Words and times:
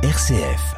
RCF. 0.00 0.76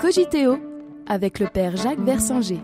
Cogiteo 0.00 0.58
avec 1.06 1.38
le 1.38 1.46
père 1.46 1.76
Jacques 1.76 2.00
Versinger. 2.00 2.58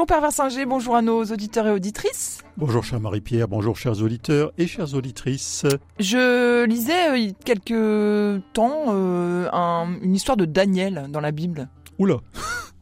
Bonjour 0.00 0.06
Père 0.16 0.22
Versinger, 0.22 0.64
bonjour 0.64 0.96
à 0.96 1.02
nos 1.02 1.22
auditeurs 1.26 1.66
et 1.66 1.70
auditrices. 1.72 2.38
Bonjour 2.56 2.82
cher 2.82 2.98
Marie-Pierre, 3.00 3.48
bonjour 3.48 3.76
chers 3.76 4.00
auditeurs 4.02 4.50
et 4.56 4.66
chères 4.66 4.94
auditrices. 4.94 5.66
Je 5.98 6.64
lisais 6.64 7.10
euh, 7.10 7.18
il 7.18 7.26
y 7.26 7.28
a 7.28 7.32
quelques 7.44 8.42
temps 8.54 8.84
euh, 8.88 9.46
un- 9.52 9.98
une 10.02 10.14
histoire 10.14 10.38
de 10.38 10.46
Daniel 10.46 11.08
dans 11.10 11.20
la 11.20 11.32
Bible. 11.32 11.68
Oula, 11.98 12.16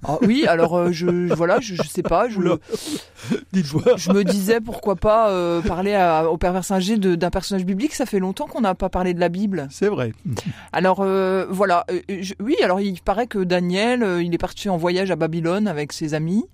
Ah 0.04 0.18
oui, 0.22 0.46
alors 0.46 0.76
euh, 0.78 0.92
je 0.92 1.34
voilà, 1.34 1.58
je, 1.58 1.74
je 1.74 1.82
sais 1.82 2.04
pas, 2.04 2.28
je, 2.28 2.38
dites 3.52 3.66
je 3.96 4.12
me 4.12 4.22
disais 4.22 4.60
pourquoi 4.60 4.94
pas 4.94 5.30
euh, 5.30 5.60
parler 5.60 5.94
à- 5.94 6.30
au 6.30 6.36
Père 6.38 6.52
de- 6.54 7.14
d'un 7.16 7.30
personnage 7.30 7.64
biblique. 7.66 7.94
Ça 7.94 8.06
fait 8.06 8.20
longtemps 8.20 8.46
qu'on 8.46 8.60
n'a 8.60 8.76
pas 8.76 8.90
parlé 8.90 9.12
de 9.12 9.18
la 9.18 9.28
Bible. 9.28 9.66
C'est 9.72 9.88
vrai. 9.88 10.12
Alors 10.72 11.00
euh, 11.00 11.46
voilà, 11.50 11.84
oui, 12.38 12.54
alors 12.62 12.80
il 12.80 13.00
paraît 13.02 13.26
que 13.26 13.40
Daniel, 13.40 14.06
il 14.22 14.32
est 14.32 14.38
parti 14.38 14.68
en 14.68 14.76
voyage 14.76 15.10
à 15.10 15.16
Babylone 15.16 15.66
avec 15.66 15.92
ses 15.92 16.14
amis, 16.14 16.44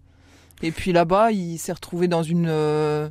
et 0.63 0.71
puis 0.71 0.93
là-bas, 0.93 1.33
il 1.33 1.59
s'est 1.59 1.73
retrouvé 1.73 2.09
dans 2.09 2.23
une, 2.23 2.47
euh, 2.49 3.09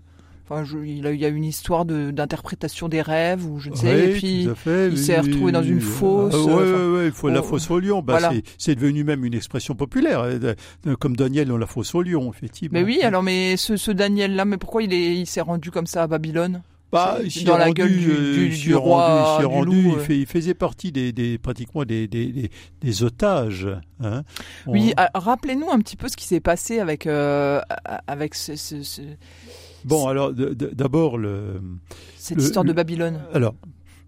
enfin, 0.50 0.64
je- 0.64 0.78
il, 0.80 1.06
a, 1.08 1.12
il 1.12 1.20
y 1.20 1.26
a 1.26 1.30
une 1.30 1.44
histoire 1.44 1.86
de- 1.86 2.12
d'interprétation 2.12 2.90
des 2.90 3.02
rêves 3.02 3.46
ou 3.46 3.60
je 3.60 3.70
ne 3.70 3.76
sais, 3.76 3.94
Oui, 3.94 4.02
et 4.02 4.14
puis 4.14 4.44
tout 4.46 4.52
à 4.52 4.56
fait, 4.56 4.88
il 4.88 4.92
oui, 4.94 4.98
s'est 4.98 5.20
retrouvé 5.20 5.52
dans 5.52 5.64
une 5.64 5.76
oui. 5.78 5.82
fosse, 5.82 6.34
ouais, 6.36 7.06
il 7.08 7.12
faut 7.12 7.30
la 7.30 7.42
fosse 7.44 7.70
au 7.72 7.80
lion. 7.80 8.02
Bah, 8.02 8.18
voilà. 8.20 8.34
c'est- 8.58 8.76
devenu 8.76 9.04
même 9.04 9.24
une 9.26 9.34
expression 9.36 9.76
populaire, 9.76 10.22
euh, 10.22 10.56
comme 11.00 11.16
Daniel 11.16 11.48
dans 11.48 11.58
la 11.58 11.68
fosse 11.68 11.94
au 11.96 12.02
lion, 12.02 12.32
effectivement. 12.32 12.78
mais 12.80 12.84
oui, 12.86 13.02
alors 13.04 13.24
mais 13.24 13.56
ce, 13.58 13.78
ce 13.78 13.92
Daniel-là, 13.92 14.46
mais 14.46 14.58
pourquoi 14.58 14.84
il 14.84 15.26
s'est 15.28 15.42
rendu 15.42 15.70
comme 15.72 15.88
ça 15.88 16.04
à 16.04 16.08
Babylone? 16.08 16.62
Bah, 16.94 17.18
dans 17.46 17.58
la 17.58 17.66
rendu, 17.66 17.74
gueule 17.82 17.98
du- 17.98 18.12
euh, 18.12 18.34
du- 18.36 18.50
du 18.50 18.76
roi, 18.76 19.34
rendu, 19.36 19.46
rendu, 19.48 19.66
loup, 19.66 19.90
il, 19.94 19.96
euh. 19.96 20.00
fait- 20.00 20.18
il 20.20 20.26
faisait 20.28 20.54
partie 20.54 20.92
des, 20.92 21.12
des- 21.12 21.38
pratiquement 21.38 21.84
des, 21.84 22.08
des, 22.08 22.28
des- 22.28 22.52
des 22.82 23.04
otages. 23.04 23.68
hein. 24.00 24.24
Oui, 24.68 24.92
On- 24.92 24.94
ah, 24.98 25.10
rappelez-nous 25.16 25.70
un 25.72 25.80
petit 25.80 25.96
peu 25.98 26.08
ce 26.08 26.16
qui 26.16 26.26
s'est 26.26 26.40
passé 26.40 26.80
avec 26.80 27.08
euh, 27.08 27.60
avec 28.08 28.36
ce- 28.36 28.56
ce- 28.56 28.84
ce- 28.84 29.02
Bon, 29.86 30.08
alors 30.08 30.32
d'abord 30.34 31.18
le. 31.18 31.62
cette 32.16 32.38
Le- 32.38 32.44
histoire 32.44 32.64
de 32.64 32.70
le- 32.70 32.76
Babylone. 32.76 33.20
Alors, 33.34 33.56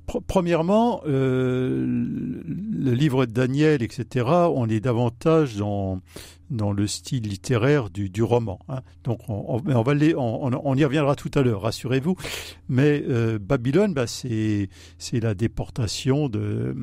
pr- 0.08 0.22
premièrement, 0.25 1.02
euh, 1.08 1.86
le 1.86 2.91
livre 2.94 3.25
de 3.25 3.31
Daniel, 3.31 3.81
etc., 3.83 4.25
on 4.53 4.69
est 4.69 4.80
davantage 4.80 5.56
dans, 5.58 6.00
dans 6.49 6.71
le 6.71 6.88
style 6.88 7.23
littéraire 7.23 7.89
du, 7.89 8.23
roman. 8.23 8.59
hein. 8.69 8.81
Donc, 9.03 9.19
on, 9.27 9.57
va 9.57 9.93
les- 9.93 10.15
on, 10.15 10.75
y 10.75 10.83
reviendra 10.85 11.15
tout 11.15 11.31
à 11.35 11.41
l'heure, 11.41 11.61
rassurez-vous. 11.61 12.15
Mais 12.69 13.03
euh, 13.07 13.39
Babylone, 13.39 13.93
bah, 13.93 14.07
c'est 14.07 14.69
la 15.13 15.33
déportation 15.33 16.29
de, 16.29 16.75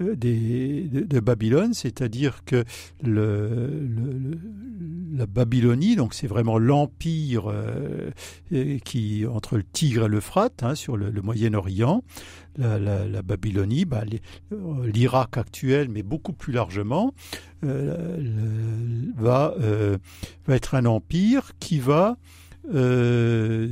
euh, 0.00 1.20
Babylone, 1.20 1.74
c'est-à-dire 1.74 2.44
que 2.44 2.64
la 5.16 5.26
Babylonie, 5.26 5.96
donc 5.96 6.14
c'est 6.14 6.26
vraiment 6.26 6.58
l'empire 6.58 7.44
euh, 7.48 8.10
qui 8.84 9.24
entre 9.26 9.56
le 9.56 9.62
Tigre 9.62 10.06
et 10.06 10.08
l'Euphrate, 10.08 10.62
hein, 10.62 10.74
sur 10.74 10.96
le 10.96 11.10
Moyen-Orient. 11.22 12.02
La, 12.56 12.78
la- 12.78 13.06
la 13.08 13.22
Babylonie, 13.22 13.84
bah, 13.84 14.04
euh, 14.52 14.86
l'Irak 14.86 15.38
actuel, 15.38 15.88
mais 15.88 16.04
beaucoup 16.04 16.32
plus 16.32 16.52
largement, 16.52 17.12
euh, 17.64 18.16
euh, 19.20 19.98
va 20.46 20.54
être 20.54 20.74
un 20.76 20.84
empire 20.84 21.52
qui 21.58 21.80
va 21.80 22.16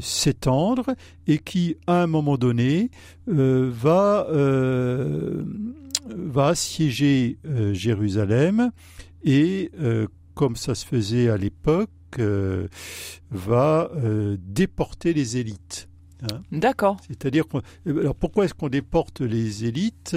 s'étendre 0.00 0.94
et 1.26 1.38
qui, 1.38 1.76
à 1.86 2.02
un 2.02 2.06
moment 2.06 2.36
donné, 2.36 2.90
va, 3.26 4.26
assiéger 6.36 7.38
Jérusalem 7.72 8.70
et, 9.24 9.70
comme 10.34 10.56
ça 10.56 10.74
se 10.74 10.84
faisait 10.84 11.30
à 11.30 11.36
l'époque, 11.38 11.88
va 13.30 13.90
déporter 14.38 15.14
les 15.14 15.38
élites. 15.38 15.88
D'accord. 16.52 16.96
C'est-à-dire 17.08 17.46
qu'on- 17.48 17.62
alors 17.86 18.14
pourquoi 18.14 18.44
est-ce 18.44 18.54
qu'on 18.54 18.68
déporte 18.68 19.20
les 19.20 19.64
élites 19.64 20.16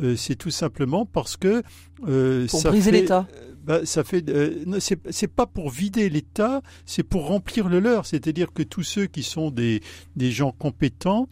Euh, 0.00 0.14
C'est 0.16 0.36
tout 0.36 0.50
simplement 0.50 1.04
parce 1.06 1.36
que 1.36 1.62
euh, 2.06 2.46
Pour 2.46 2.60
ça 2.60 2.70
briser 2.70 2.90
fait- 2.92 3.00
l'État. 3.00 3.26
bah, 3.64 3.84
ça 3.84 4.04
fait, 4.04 4.28
euh, 4.28 4.64
c'est 5.10 5.26
pas 5.26 5.46
pour 5.46 5.68
vider 5.70 6.08
l'État, 6.08 6.62
c'est 6.86 7.02
pour 7.02 7.26
remplir 7.26 7.68
le 7.68 7.80
leur. 7.80 8.06
C'est-à-dire 8.06 8.52
que 8.52 8.62
tous 8.62 8.82
ceux 8.84 9.06
qui 9.06 9.22
sont 9.24 9.50
des, 9.50 9.80
des 10.16 10.30
gens 10.30 10.52
compétents, 10.52 11.28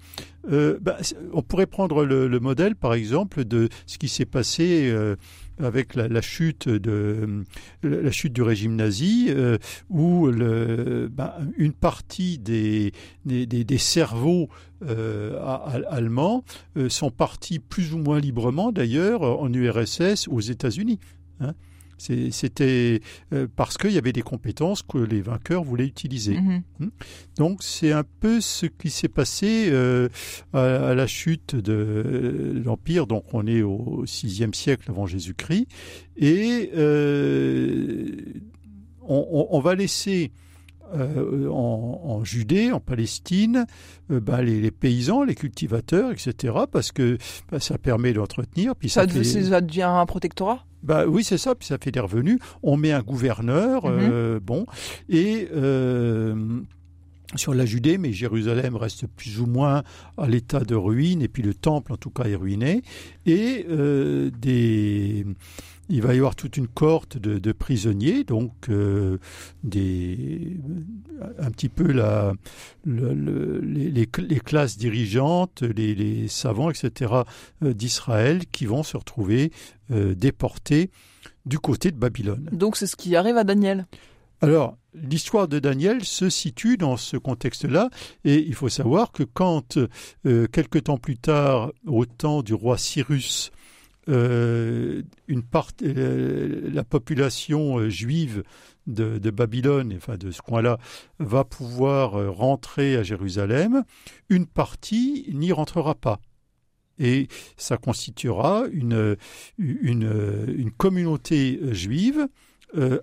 euh, 0.51 0.79
bah, 0.81 0.97
on 1.33 1.43
pourrait 1.43 1.67
prendre 1.67 2.05
le, 2.05 2.27
le 2.29 2.41
modèle, 2.41 2.75
par 2.75 2.95
exemple, 2.95 3.45
de 3.45 3.69
ce 3.87 3.97
qui 3.99 4.09
s'est 4.09 4.27
passé 4.27 4.89
euh, 4.91 5.15
avec 5.59 5.95
la, 5.95 6.21
chute 6.21 6.69
de 6.69 7.45
la 7.83 8.11
chute 8.11 8.33
du 8.33 8.43
régime 8.43 8.77
nazi, 8.77 9.27
euh, 9.29 9.59
où 9.89 10.31
bah, 11.11 11.39
une 11.57 11.73
partie 11.73 12.39
des, 12.39 12.93
des, 13.25 13.79
cerveaux 13.79 14.49
euh, 14.87 15.39
allemands 15.91 16.45
euh, 16.77 16.89
sont 16.89 17.11
partis 17.11 17.59
plus 17.59 17.95
ou 17.95 17.99
moins 17.99 18.21
librement, 18.21 18.73
d'ailleurs, 18.73 19.23
en 19.23 19.53
URSS, 19.53 20.29
aux 20.29 20.41
États-Unis. 20.41 20.99
hein. 21.41 21.55
C'était 21.99 23.01
euh, 23.33 23.47
parce 23.57 23.77
qu'il 23.79 23.91
y 23.93 23.99
avait 23.99 24.13
des 24.13 24.23
compétences 24.23 24.83
que 24.83 24.99
les 24.99 25.21
vainqueurs 25.21 25.65
voulaient 25.65 25.87
utiliser. 25.87 26.39
Mhm. 26.41 26.91
Donc 27.37 27.63
c'est 27.63 27.93
un 27.93 28.05
peu 28.21 28.41
ce 28.41 28.67
qui 28.67 28.91
s'est 28.91 29.09
passé 29.09 29.69
euh, 29.71 30.09
à, 30.53 30.91
à 30.91 30.95
la 30.95 31.07
chute 31.07 31.57
de 31.57 32.61
l'Empire. 32.65 33.07
Donc 33.07 33.25
on 33.33 33.47
est 33.47 33.63
au 33.63 34.05
VIe 34.07 34.49
siècle 34.53 34.91
avant 34.91 35.07
Jésus-Christ. 35.07 35.67
Et 36.17 36.71
euh, 36.77 38.07
on, 39.03 39.27
on- 39.31 39.47
on 39.57 39.61
va 39.61 39.75
laisser 39.75 40.31
euh, 40.95 41.49
en, 41.51 42.01
en 42.03 42.25
Judée, 42.25 42.73
en 42.73 42.81
Palestine, 42.81 43.67
euh, 44.11 44.21
bah, 44.21 44.41
les, 44.41 44.59
les 44.61 44.71
paysans, 44.71 45.23
les 45.23 45.35
cultivateurs, 45.35 46.11
etc. 46.13 46.55
Parce 46.73 46.93
que 46.93 47.19
bah, 47.53 47.61
ça 47.61 47.77
permet 47.77 48.15
d'entretenir. 48.15 48.75
Puis 48.75 48.89
Ça, 48.89 49.03
ça 49.51 49.61
devient 49.61 49.83
un 49.83 50.07
protectorat? 50.07 50.65
Bah 50.83 51.05
oui, 51.07 51.25
c'est 51.25 51.39
ça, 51.39 51.55
puis 51.55 51.67
ça 51.67 51.77
fait 51.79 51.91
des 51.91 52.01
revenus. 52.01 52.39
On 52.63 52.77
met 52.77 52.93
un 52.93 53.03
gouverneur, 53.03 53.87
Mhm. 53.87 53.99
euh, 54.13 54.41
bon, 54.43 54.67
et 55.09 55.49
euh, 55.55 56.35
sur 57.37 57.55
la 57.55 57.67
Judée, 57.67 57.99
mais 57.99 58.13
Jérusalem 58.13 58.77
reste 58.77 59.07
plus 59.07 59.41
ou 59.41 59.47
moins 59.47 59.83
à 60.17 60.29
l'état 60.29 60.61
de 60.61 60.75
ruine, 60.75 61.23
et 61.23 61.29
puis 61.29 61.43
le 61.43 61.55
temple 61.55 61.93
en 61.93 61.97
tout 61.97 62.11
cas 62.11 62.25
est 62.25 62.35
ruiné, 62.35 62.83
et 63.27 63.67
euh, 63.69 64.31
des, 64.31 65.27
il 65.91 66.03
va 66.03 66.15
y 66.15 66.19
avoir 66.19 66.37
toute 66.37 66.57
une 66.57 66.69
cohorte 66.69 67.17
de, 67.17 67.39
de 67.39 67.53
prisonniers, 67.53 68.25
donc 68.25 68.53
euh, 68.69 69.19
des, 69.65 70.57
un 71.39 71.51
petit 71.51 71.69
peu 71.69 71.91
la, 71.93 72.35
les, 72.87 74.07
classes 74.45 74.77
dirigeantes, 74.77 75.63
les, 75.63 75.95
les 75.95 76.29
savants, 76.29 76.71
etc. 76.71 77.13
euh, 77.63 77.73
d'Israël 77.73 78.47
qui 78.47 78.67
vont 78.67 78.83
se 78.83 78.97
retrouver 78.97 79.53
euh, 79.91 80.15
déportés 80.15 80.91
du 81.47 81.59
côté 81.59 81.91
de 81.91 81.97
Babylone. 81.97 82.49
Donc 82.53 82.77
c'est 82.77 82.87
ce 82.87 82.97
qui 82.97 83.17
arrive 83.17 83.37
à 83.37 83.45
Daniel? 83.45 83.87
Alors, 84.41 84.77
l'histoire 85.03 85.49
de 85.49 85.59
Daniel 85.59 86.05
se 86.05 86.29
situe 86.29 86.77
dans 86.77 86.97
ce 86.97 87.17
contexte-là, 87.17 87.91
et 88.25 88.37
il 88.47 88.55
faut 88.55 88.69
savoir 88.69 89.13
que 89.13 89.23
quand, 89.23 89.79
euh, 90.27 90.47
quelque 90.47 90.79
temps 90.79 90.99
plus 90.99 91.17
tard, 91.17 91.73
au 91.87 92.07
temps 92.07 92.43
du 92.43 92.55
roi 92.55 92.79
Cyrus, 92.79 93.51
euh, 94.09 95.03
euh, 95.31 96.71
la 96.73 96.85
population 96.85 97.89
juive 97.91 98.43
de, 98.87 99.31
Babylone, 99.31 99.93
enfin 99.97 100.17
de 100.17 100.31
ce 100.31 100.41
coin-là, 100.41 100.79
va 101.19 101.45
pouvoir 101.45 102.35
rentrer 102.35 102.97
à 102.97 103.03
Jérusalem, 103.03 103.85
une 104.31 104.47
partie 104.47 105.29
n'y 105.35 105.53
rentrera 105.53 105.95
pas. 105.95 106.21
Et 106.99 107.29
ça 107.57 107.77
constituera 107.77 108.65
une, 108.73 109.17
communauté 110.79 111.61
juive 111.73 112.29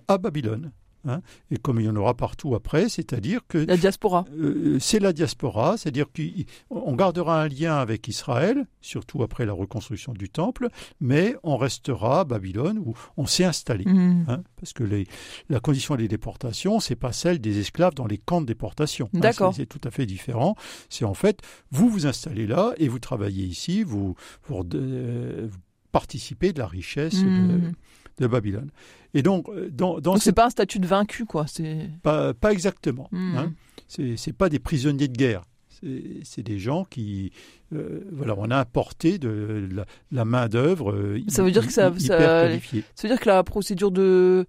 à 0.08 0.18
Babylone. 0.18 0.72
Hein. 1.06 1.20
et 1.50 1.56
comme 1.56 1.80
il 1.80 1.86
y 1.86 1.88
en 1.88 1.96
aura 1.96 2.14
partout 2.14 2.54
après, 2.54 2.88
c'est-à-dire 2.88 3.40
que 3.48 3.58
La 3.58 3.76
diaspora. 3.76 4.24
euh, 4.38 4.78
c'est 4.80 4.98
la 4.98 5.12
diaspora, 5.12 5.76
c'est-à-dire 5.76 6.06
qu'on 6.14 6.94
gardera 6.96 7.42
un 7.42 7.48
lien 7.48 7.76
avec 7.76 8.08
Israël, 8.08 8.66
surtout 8.80 9.22
après 9.22 9.46
la 9.46 9.52
reconstruction 9.52 10.12
du 10.12 10.28
temple, 10.28 10.68
mais 11.00 11.34
on 11.42 11.56
restera 11.56 12.20
à 12.20 12.24
Babylone 12.24 12.78
où 12.78 12.94
on 13.16 13.26
s'est 13.26 13.44
installé. 13.44 13.84
Mhm. 13.84 14.24
hein, 14.28 14.42
parce 14.60 14.72
que 14.72 14.84
les, 14.84 15.06
la 15.48 15.60
condition 15.60 15.96
des 15.96 16.08
déportations, 16.08 16.80
c'est 16.80 16.96
pas 16.96 17.12
celle 17.12 17.40
des 17.40 17.58
esclaves 17.58 17.94
dans 17.94 18.06
les 18.06 18.18
camps 18.18 18.40
de 18.40 18.46
déportation. 18.46 19.08
hein, 19.14 19.20
D'accord. 19.20 19.52
c'est- 19.54 19.62
c'est 19.62 19.66
tout 19.66 19.80
à 19.86 19.90
fait 19.90 20.06
différent. 20.06 20.54
C'est 20.88 21.04
en 21.04 21.14
fait, 21.14 21.40
vous 21.70 21.88
vous 21.88 22.06
installez 22.06 22.46
là 22.46 22.72
et 22.78 22.88
vous 22.88 22.98
travaillez 22.98 23.44
ici, 23.44 23.82
vous, 23.82 24.14
vous, 24.48 24.62
euh, 24.74 25.46
vous 25.50 25.58
participer 25.92 26.52
de 26.52 26.58
la 26.58 26.66
richesse 26.66 27.22
de, 27.22 27.72
de 28.18 28.26
Babylone. 28.26 28.70
Et 29.14 29.22
donc, 29.22 29.48
euh, 29.48 29.68
dans, 29.70 29.94
dans 30.00 30.12
Donc 30.14 30.22
c'est 30.22 30.32
pas 30.32 30.46
un 30.46 30.50
statut 30.50 30.78
de 30.78 30.86
vaincu, 30.86 31.24
quoi. 31.24 31.46
C'est. 31.46 31.88
pas, 32.02 32.34
pas 32.34 32.52
exactement. 32.52 33.08
Mhm. 33.12 33.36
hein. 33.36 33.52
C'est 33.88 34.16
c'est 34.16 34.32
pas 34.32 34.48
des 34.48 34.58
prisonniers 34.58 35.08
de 35.08 35.16
guerre. 35.16 35.42
C'est 35.68 36.02
c'est 36.24 36.42
des 36.42 36.58
gens 36.58 36.84
qui, 36.84 37.30
euh, 37.74 38.00
voilà, 38.12 38.34
on 38.38 38.50
a 38.50 38.56
apporté 38.58 39.18
de 39.18 39.68
la, 39.70 39.84
la 40.10 40.24
main 40.24 40.48
d'œuvre. 40.48 40.92
euh, 40.92 41.20
Ça 41.28 41.42
veut 41.42 41.50
dire 41.50 41.66
que 41.66 41.72
ça- 41.72 41.92
ça-. 41.98 42.48
Ça 42.94 43.08
veut 43.08 43.14
dire 43.14 43.20
que 43.20 43.28
la 43.28 43.44
procédure 43.44 43.90
de 43.90 44.46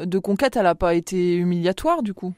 de 0.00 0.18
conquête, 0.20 0.54
elle 0.56 0.62
n'a 0.62 0.76
pas 0.76 0.94
été 0.94 1.34
humiliatoire, 1.34 2.02
du 2.04 2.14
coup? 2.14 2.32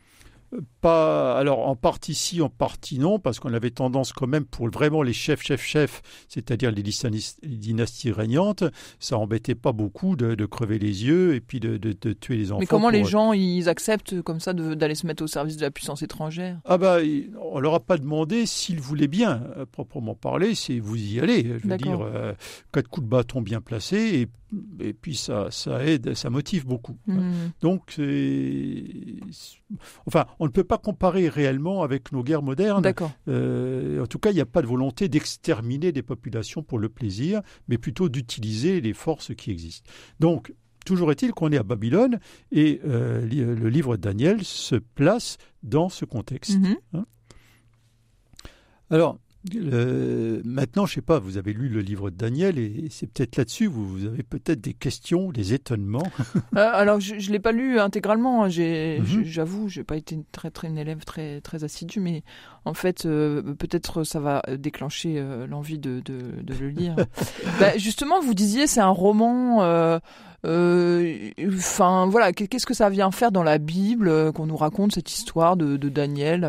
Pas, 0.82 1.38
alors 1.38 1.68
en 1.68 1.76
partie 1.76 2.12
si, 2.14 2.42
en 2.42 2.48
partie 2.48 2.98
non, 2.98 3.20
parce 3.20 3.38
qu'on 3.38 3.54
avait 3.54 3.70
tendance 3.70 4.12
quand 4.12 4.26
même 4.26 4.44
pour 4.44 4.68
vraiment 4.68 5.02
les 5.04 5.12
chefs, 5.12 5.40
chefs, 5.40 5.62
chefs, 5.62 6.02
c'est-à-dire 6.28 6.72
les 6.72 6.82
dynasties, 6.82 8.10
régnantes, 8.10 8.64
ça 8.98 9.16
embêtait 9.16 9.54
pas 9.54 9.70
beaucoup 9.70 10.16
de, 10.16 10.34
de 10.34 10.44
crever 10.44 10.80
les 10.80 11.04
yeux 11.04 11.34
et 11.36 11.40
puis 11.40 11.60
de, 11.60 11.76
de- 11.76 11.96
de 11.98 12.12
tuer 12.12 12.36
les 12.36 12.50
enfants. 12.50 12.58
Mais 12.60 12.66
comment 12.66 12.90
les 12.90 13.02
pour- 13.02 13.08
gens, 13.10 13.32
ils 13.32 13.68
acceptent 13.68 14.20
comme 14.22 14.40
ça 14.40 14.52
d'aller 14.54 14.96
se 14.96 15.06
mettre 15.06 15.22
au 15.22 15.28
service 15.28 15.56
de 15.56 15.62
la 15.62 15.70
puissance 15.70 16.02
étrangère? 16.02 16.58
Ah 16.64 16.78
bah, 16.78 16.98
on 17.40 17.60
leur 17.60 17.74
a 17.74 17.80
pas 17.80 17.96
demandé 17.96 18.44
s'ils 18.44 18.80
voulaient 18.80 19.06
bien, 19.06 19.40
à 19.60 19.66
proprement 19.66 20.16
parler, 20.16 20.56
c'est 20.56 20.80
vous 20.80 20.96
y 20.96 21.20
allez. 21.20 21.44
Je 21.62 21.68
veux 21.68 21.76
dire, 21.76 22.00
euh, 22.00 22.32
quatre 22.72 22.88
coups 22.88 23.04
de 23.06 23.10
bâton 23.10 23.40
bien 23.40 23.60
placés 23.60 24.28
et, 24.80 24.84
et 24.84 24.92
puis 24.92 25.14
ça, 25.16 25.46
ça 25.52 25.84
aide, 25.84 26.14
ça 26.14 26.28
motive 26.28 26.66
beaucoup. 26.66 26.98
Mhm. 27.06 27.52
Donc, 27.60 27.92
c'est- 27.94 29.20
enfin, 30.06 30.26
on 30.38 30.46
ne 30.46 30.50
peut 30.50 30.64
pas 30.64 30.71
comparer 30.78 31.28
réellement 31.28 31.82
avec 31.82 32.12
nos 32.12 32.22
guerres 32.22 32.42
modernes. 32.42 32.92
Euh, 33.28 34.02
en 34.02 34.06
tout 34.06 34.18
cas, 34.18 34.30
il 34.30 34.34
n'y 34.34 34.40
a 34.40 34.46
pas 34.46 34.62
de 34.62 34.66
volonté 34.66 35.08
d'exterminer 35.08 35.92
des 35.92 36.02
populations 36.02 36.62
pour 36.62 36.78
le 36.78 36.88
plaisir, 36.88 37.42
mais 37.68 37.78
plutôt 37.78 38.08
d'utiliser 38.08 38.80
les 38.80 38.92
forces 38.92 39.34
qui 39.34 39.50
existent. 39.50 39.90
Donc, 40.20 40.52
toujours 40.84 41.10
est-il 41.10 41.32
qu'on 41.32 41.52
est 41.52 41.58
à 41.58 41.62
Babylone 41.62 42.18
et 42.50 42.80
euh, 42.84 43.20
le 43.26 43.68
livre 43.68 43.96
de 43.96 44.02
Daniel 44.02 44.44
se 44.44 44.76
place 44.76 45.38
dans 45.62 45.88
ce 45.88 46.04
contexte. 46.04 46.58
Mhm. 46.58 47.04
Alors, 48.90 49.18
euh, 49.56 50.40
maintenant, 50.44 50.86
je 50.86 50.94
sais 50.94 51.00
pas, 51.02 51.18
vous 51.18 51.36
avez 51.36 51.52
lu 51.52 51.68
le 51.68 51.80
livre 51.80 52.10
de 52.10 52.16
Daniel 52.16 52.58
et 52.58 52.86
c'est 52.90 53.06
peut-être 53.10 53.36
là-dessus, 53.36 53.66
vous, 53.66 53.86
vous 53.88 54.06
avez 54.06 54.22
peut-être 54.22 54.60
des 54.60 54.72
questions, 54.74 55.30
des 55.32 55.54
étonnements. 55.54 56.06
Euh, 56.56 56.70
alors, 56.74 57.00
je 57.00 57.14
ne 57.14 57.32
l'ai 57.32 57.38
pas 57.40 57.52
lu 57.52 57.78
intégralement. 57.80 58.44
hein. 58.44 58.48
J'ai, 58.48 59.00
Mhm. 59.00 59.24
J'avoue, 59.24 59.68
je 59.68 59.80
n'ai 59.80 59.84
pas 59.84 59.96
été 59.96 60.18
très, 60.32 60.50
très, 60.50 60.68
une 60.68 60.76
élève 60.78 61.04
très, 61.04 61.40
très 61.40 61.64
assidue, 61.64 61.98
mais 62.00 62.22
en 62.66 62.74
fait, 62.74 63.06
euh, 63.06 63.40
peut-être 63.54 64.04
ça 64.04 64.20
va 64.20 64.42
déclencher 64.58 65.22
l'envie 65.48 65.78
de, 65.78 66.00
de, 66.04 66.18
de 66.42 66.54
le 66.54 66.68
lire. 66.68 66.94
Bah, 67.60 67.76
justement, 67.78 68.20
vous 68.20 68.34
disiez, 68.34 68.66
c'est 68.66 68.80
un 68.80 68.88
roman. 68.90 69.62
Enfin, 70.44 72.06
voilà, 72.06 72.32
qu'est- 72.32 72.46
qu'est-ce 72.48 72.66
que 72.66 72.74
ça 72.74 72.90
vient 72.90 73.10
faire 73.10 73.32
dans 73.32 73.42
la 73.42 73.58
Bible 73.58 74.32
qu'on 74.32 74.46
nous 74.46 74.56
raconte 74.56 74.92
cette 74.92 75.10
histoire 75.12 75.56
de, 75.56 75.76
de 75.76 75.88
Daniel 75.88 76.44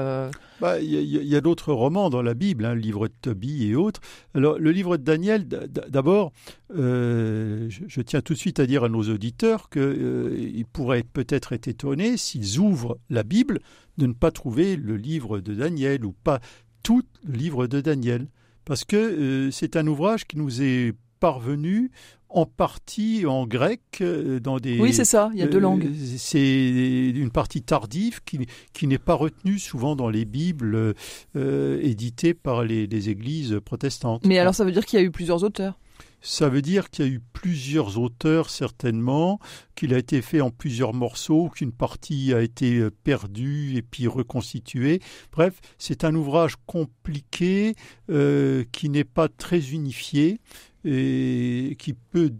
Bah, 0.64 0.80
Il 0.80 0.94
y 0.94 1.36
a, 1.36 1.42
d'autres 1.42 1.74
romans 1.74 2.10
dans 2.10 2.22
la 2.22 2.34
Bible, 2.34 2.64
hein, 2.64 2.74
le 2.74 2.80
livre 2.80 3.10
de 3.10 3.14
Tobie 3.22 3.68
et 3.68 3.76
autres. 3.76 4.00
Alors, 4.34 4.58
le 4.58 4.72
livre 4.72 4.96
de 4.96 5.04
Daniel, 5.04 5.46
d'abord, 5.46 6.32
euh, 6.74 7.68
je, 7.70 8.00
tiens 8.00 8.22
tout 8.22 8.32
de 8.32 8.38
suite 8.38 8.62
à 8.62 8.66
dire 8.66 8.86
à 8.86 8.88
nos 8.88 9.02
auditeurs 9.02 9.70
qu'ils 9.70 10.66
pourraient 10.72 11.04
peut-être 11.04 11.52
être 11.52 11.68
étonnés 11.68 12.16
s'ils 12.16 12.60
ouvrent 12.60 12.98
la 13.10 13.24
Bible 13.24 13.60
de 13.98 14.08
ne 14.08 14.14
pas 14.14 14.32
trouver 14.32 14.78
le 14.78 14.96
livre 14.96 15.42
de 15.42 15.54
Daniel 15.54 16.06
ou 16.06 16.14
pas 16.14 16.40
tout 16.82 17.04
le 17.28 17.36
livre 17.36 17.68
de 17.68 17.82
Daniel. 17.82 18.28
Parce 18.64 18.86
que 18.86 18.96
euh, 18.96 19.52
c'est 19.52 19.76
un 19.76 19.86
ouvrage 19.86 20.26
qui 20.26 20.38
nous 20.38 20.62
est 20.62 20.94
parvenu 21.24 21.90
en 22.28 22.46
partie 22.46 23.26
en 23.26 23.48
grec, 23.48 23.80
euh, 24.02 24.42
dans 24.42 24.58
des... 24.58 24.78
Oui, 24.78 24.92
c'est 24.92 25.06
ça, 25.06 25.32
il 25.34 25.40
y 25.40 25.42
a 25.42 25.48
deux 25.48 25.60
Euh, 25.60 25.62
langues. 25.62 25.90
C'est 26.18 27.14
une 27.16 27.32
partie 27.32 27.62
tardive 27.62 28.20
qui, 28.26 28.46
qui 28.74 28.88
n'est 28.88 28.98
pas 28.98 29.14
retenue 29.14 29.58
souvent 29.58 29.96
dans 29.96 30.10
les 30.10 30.26
Bibles 30.26 30.96
euh, 31.38 31.80
éditées 31.82 32.34
par 32.34 32.66
les, 32.66 32.88
les 32.88 33.10
églises 33.10 33.58
protestantes. 33.64 34.26
Mais 34.26 34.38
alors, 34.38 34.54
ça 34.54 34.66
veut 34.66 34.74
dire 34.74 34.86
qu'il 34.86 35.00
y 35.00 35.02
a 35.02 35.06
eu 35.06 35.12
plusieurs 35.12 35.46
auteurs? 35.46 35.80
Ça 36.20 36.50
veut 36.50 36.62
dire 36.62 36.90
qu'il 36.90 37.06
y 37.06 37.08
a 37.10 37.12
eu 37.12 37.22
plusieurs 37.34 37.98
auteurs 38.00 38.50
certainement, 38.50 39.40
qu'il 39.76 39.94
a 39.94 39.98
été 39.98 40.22
fait 40.22 40.42
en 40.42 40.52
plusieurs 40.52 40.94
morceaux, 40.94 41.50
qu'une 41.54 41.74
partie 41.74 42.34
a 42.34 42.42
été 42.42 42.90
perdue 43.04 43.76
et 43.78 43.82
puis 43.82 44.08
reconstituée. 44.08 45.02
Bref, 45.32 45.60
c'est 45.78 46.04
un 46.04 46.16
ouvrage 46.16 46.56
compliqué 46.66 47.76
euh, 48.10 48.64
qui 48.72 48.90
n'est 48.90 49.04
pas 49.04 49.28
très 49.28 49.72
unifié 49.72 50.40
et 50.86 51.76
qui 51.80 51.94
peut, 51.94 52.32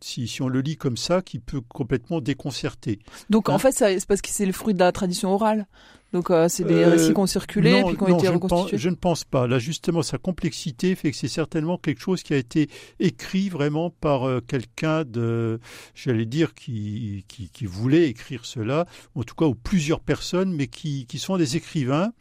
si, 0.00 0.28
si 0.28 0.42
on 0.42 0.48
le 0.48 0.60
lit 0.60 0.76
comme 0.76 0.96
ça, 0.96 1.22
qui 1.22 1.38
peut 1.38 1.60
complètement 1.60 2.20
déconcerter. 2.20 3.00
Donc, 3.30 3.48
en 3.48 3.54
Hein 3.54 3.58
fait, 3.58 3.72
c'est 3.72 4.06
parce 4.06 4.20
que 4.22 4.28
c'est 4.30 4.46
le 4.46 4.52
fruit 4.52 4.74
de 4.74 4.78
la 4.78 4.92
tradition 4.92 5.30
orale. 5.34 5.66
Donc, 6.12 6.30
euh, 6.30 6.48
c'est 6.48 6.64
des 6.64 6.74
Euh, 6.84 6.90
récits 6.90 7.12
qui 7.12 7.18
ont 7.18 7.26
circulé 7.26 7.70
et 7.80 7.84
puis 7.84 7.96
qui 7.96 8.02
ont 8.04 8.08
non, 8.08 8.16
été 8.18 8.28
je, 8.28 8.32
ne 8.32 8.38
pense, 8.38 8.50
reconstitués. 8.50 8.78
je 8.78 8.88
ne 8.88 8.94
pense 8.94 9.24
pas. 9.24 9.46
Là, 9.46 9.58
justement, 9.58 10.00
sa 10.02 10.16
complexité 10.16 10.94
fait 10.94 11.10
que 11.10 11.16
c'est 11.16 11.28
certainement 11.28 11.76
quelque 11.76 12.00
chose 12.00 12.22
qui 12.22 12.32
a 12.32 12.38
été 12.38 12.70
écrit 12.98 13.50
vraiment 13.50 13.90
par 13.90 14.26
euh, 14.26 14.40
quelqu'un 14.40 15.04
de, 15.04 15.60
j'allais 15.94 16.24
dire, 16.24 16.54
qui, 16.54 17.24
qui, 17.28 17.50
qui 17.50 17.66
voulait 17.66 18.08
écrire 18.08 18.46
cela, 18.46 18.86
en 19.16 19.22
tout 19.22 19.34
cas, 19.34 19.44
ou 19.44 19.54
plusieurs 19.54 20.00
personnes, 20.00 20.52
mais 20.52 20.68
qui, 20.68 21.04
qui 21.06 21.18
sont 21.18 21.36
des 21.36 21.56
écrivains 21.56 22.12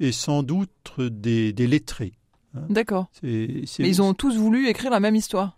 et 0.00 0.12
sans 0.12 0.42
doute 0.42 0.70
des, 0.98 1.52
des 1.52 1.66
lettrés. 1.66 2.12
D'accord. 2.68 3.06
C'est, 3.12 3.62
c'est- 3.66 3.82
Mais 3.82 3.88
ils 3.88 4.02
ont 4.02 4.14
tous 4.14 4.36
voulu 4.36 4.68
écrire 4.68 4.90
la 4.90 5.00
même 5.00 5.16
histoire. 5.16 5.56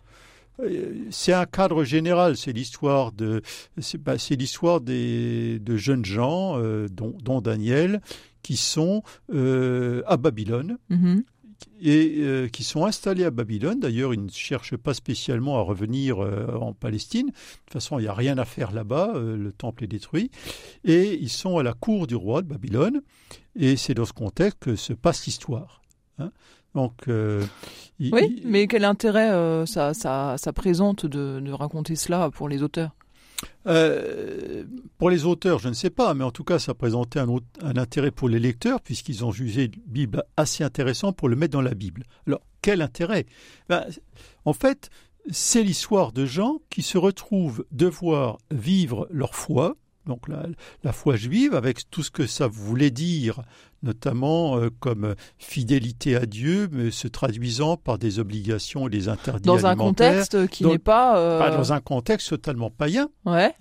euh, 0.61 0.93
C'est 1.09 1.33
un 1.33 1.45
cadre 1.45 1.83
général, 1.83 2.35
c'est 2.37 2.51
l'histoire 2.51 3.11
de, 3.11 3.41
c'est, 3.79 3.97
bah, 4.01 4.15
l'histoire 4.31 4.81
des 4.81 5.59
de 5.59 5.77
jeunes 5.77 6.05
gens, 6.05 6.57
euh, 6.59 6.87
dont, 6.91 7.15
dont 7.23 7.41
Daniel, 7.41 8.01
qui 8.43 8.57
sont 8.57 9.03
euh, 9.33 10.01
à 10.07 10.17
Babylone 10.17 10.77
Mhm. 10.89 11.23
et 11.81 12.15
euh, 12.19 12.47
qui 12.47 12.63
sont 12.63 12.85
installés 12.85 13.25
à 13.25 13.31
Babylone. 13.31 13.79
D'ailleurs, 13.79 14.13
ils 14.13 14.23
ne 14.23 14.29
cherchent 14.29 14.77
pas 14.77 14.93
spécialement 14.93 15.57
à 15.57 15.61
revenir 15.61 16.19
en 16.19 16.73
Palestine. 16.73 17.27
De 17.27 17.31
toute 17.31 17.73
façon, 17.73 17.99
il 17.99 18.03
n'y 18.03 18.07
a 18.07 18.13
rien 18.13 18.37
à 18.37 18.45
faire 18.45 18.71
là-bas. 18.71 19.13
le 19.15 19.51
temple 19.51 19.83
est 19.83 19.87
détruit. 19.87 20.31
Et 20.85 21.15
ils 21.21 21.29
sont 21.29 21.57
à 21.57 21.63
la 21.63 21.73
cour 21.73 22.07
du 22.07 22.15
roi 22.15 22.41
de 22.41 22.47
Babylone. 22.47 23.01
Et 23.55 23.75
c'est 23.77 23.93
dans 23.93 24.05
ce 24.05 24.13
contexte 24.13 24.59
que 24.59 24.75
se 24.75 24.93
passe 24.93 25.25
l'histoire. 25.25 25.81
hein. 26.17 26.31
Donc, 26.75 26.93
euh, 27.07 27.43
il- 27.99 28.13
Oui, 28.13 28.41
mais 28.45 28.67
quel 28.67 28.85
intérêt 28.85 29.31
euh, 29.31 29.65
ça, 29.65 29.93
ça, 29.93 30.35
ça 30.37 30.53
présente 30.53 31.05
de, 31.05 31.39
de 31.39 31.51
raconter 31.51 31.95
cela 31.95 32.29
pour 32.29 32.47
les 32.49 32.61
auteurs? 32.63 32.91
Euh, 33.67 34.63
pour 34.97 35.09
les 35.09 35.25
auteurs, 35.25 35.59
je 35.59 35.69
ne 35.69 35.73
sais 35.73 35.89
pas, 35.89 36.13
mais 36.13 36.23
en 36.23 36.31
tout 36.31 36.43
cas, 36.43 36.59
ça 36.59 36.73
présentait 36.73 37.19
un, 37.19 37.27
autre- 37.29 37.45
un 37.61 37.77
intérêt 37.77 38.11
pour 38.11 38.29
les 38.29 38.39
lecteurs, 38.39 38.81
puisqu'ils 38.81 39.23
ont 39.25 39.31
jugé 39.31 39.67
la 39.67 39.77
Bible 39.87 40.23
assez 40.37 40.63
intéressant 40.63 41.13
pour 41.13 41.29
le 41.29 41.35
mettre 41.35 41.53
dans 41.53 41.61
la 41.61 41.73
Bible. 41.73 42.03
Alors, 42.27 42.41
quel 42.61 42.81
intérêt? 42.81 43.25
Ben, 43.69 43.85
En 44.45 44.53
fait, 44.53 44.89
c'est 45.31 45.63
l'histoire 45.63 46.11
de 46.11 46.25
gens 46.25 46.57
qui 46.69 46.81
se 46.81 46.97
retrouvent 46.97 47.65
devoir 47.71 48.37
vivre 48.51 49.07
leur 49.11 49.35
foi, 49.35 49.75
donc 50.09 50.27
la, 50.27 50.45
la 50.83 50.91
foi 50.91 51.15
juive, 51.15 51.55
avec 51.55 51.89
tout 51.89 52.03
ce 52.03 52.11
que 52.11 52.27
ça 52.27 52.47
voulait 52.47 52.89
dire, 52.91 53.41
notamment 53.83 54.57
euh, 54.57 54.69
comme 54.79 55.15
fidélité 55.37 56.15
à 56.15 56.25
Dieu, 56.25 56.67
mais 56.71 56.91
se 56.91 57.07
traduisant 57.07 57.77
par 57.77 57.97
des 57.97 58.19
obligations 58.19 58.87
et 58.87 58.89
des 58.89 59.07
interdits 59.07 59.47
Dans 59.47 59.65
un 59.65 59.75
contexte 59.75 60.47
qui 60.47 60.65
n'est 60.65 60.77
pas. 60.79 61.17
euh, 61.17 61.39
Ah, 61.41 61.51
dans 61.55 61.71
un 61.71 61.79
contexte 61.79 62.29
totalement 62.29 62.69
païen 62.69 63.09
Ouais, 63.25 63.53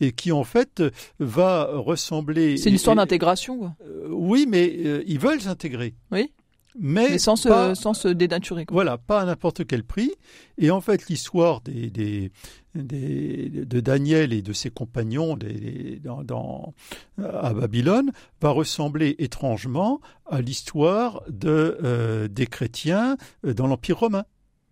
et 0.00 0.12
qui 0.12 0.32
en 0.32 0.44
fait 0.44 0.82
va 1.18 1.70
ressembler. 1.72 2.56
c'est 2.58 2.68
une 2.68 2.74
histoire 2.76 2.96
d'intégration, 2.96 3.72
euh, 3.86 4.08
oui, 4.10 4.46
mais 4.48 4.66
ils 5.06 5.18
veulent 5.18 5.40
s'intégrer. 5.40 5.94
Oui. 6.10 6.30
Mais, 6.78 7.10
mais 7.10 7.18
sans 7.18 7.36
se, 7.36 7.74
sans 7.74 7.94
se 7.94 8.08
dénaturer. 8.08 8.66
Quoi. 8.66 8.74
voilà, 8.74 8.98
pas 8.98 9.20
à 9.20 9.24
n'importe 9.24 9.64
quel 9.66 9.84
prix. 9.84 10.10
Et 10.58 10.70
en 10.72 10.80
fait, 10.80 11.08
l'histoire 11.08 11.60
des, 11.60 11.88
des, 11.90 12.32
des- 12.74 13.48
de 13.48 13.80
Daniel 13.80 14.32
et 14.32 14.42
de 14.42 14.52
ses 14.52 14.70
compagnons 14.70 15.36
des- 15.36 16.00
dans, 16.02 16.24
dans- 16.24 16.74
à 17.22 17.52
Babylone 17.54 18.10
va 18.40 18.50
ressembler 18.50 19.14
étrangement 19.18 20.00
à 20.26 20.40
l'histoire 20.40 21.22
de, 21.28 21.78
euh, 21.84 22.26
des 22.28 22.46
chrétiens 22.46 23.16
euh, 23.46 23.54
dans 23.54 23.66
l'Empire 23.68 23.98
romain. 24.00 24.24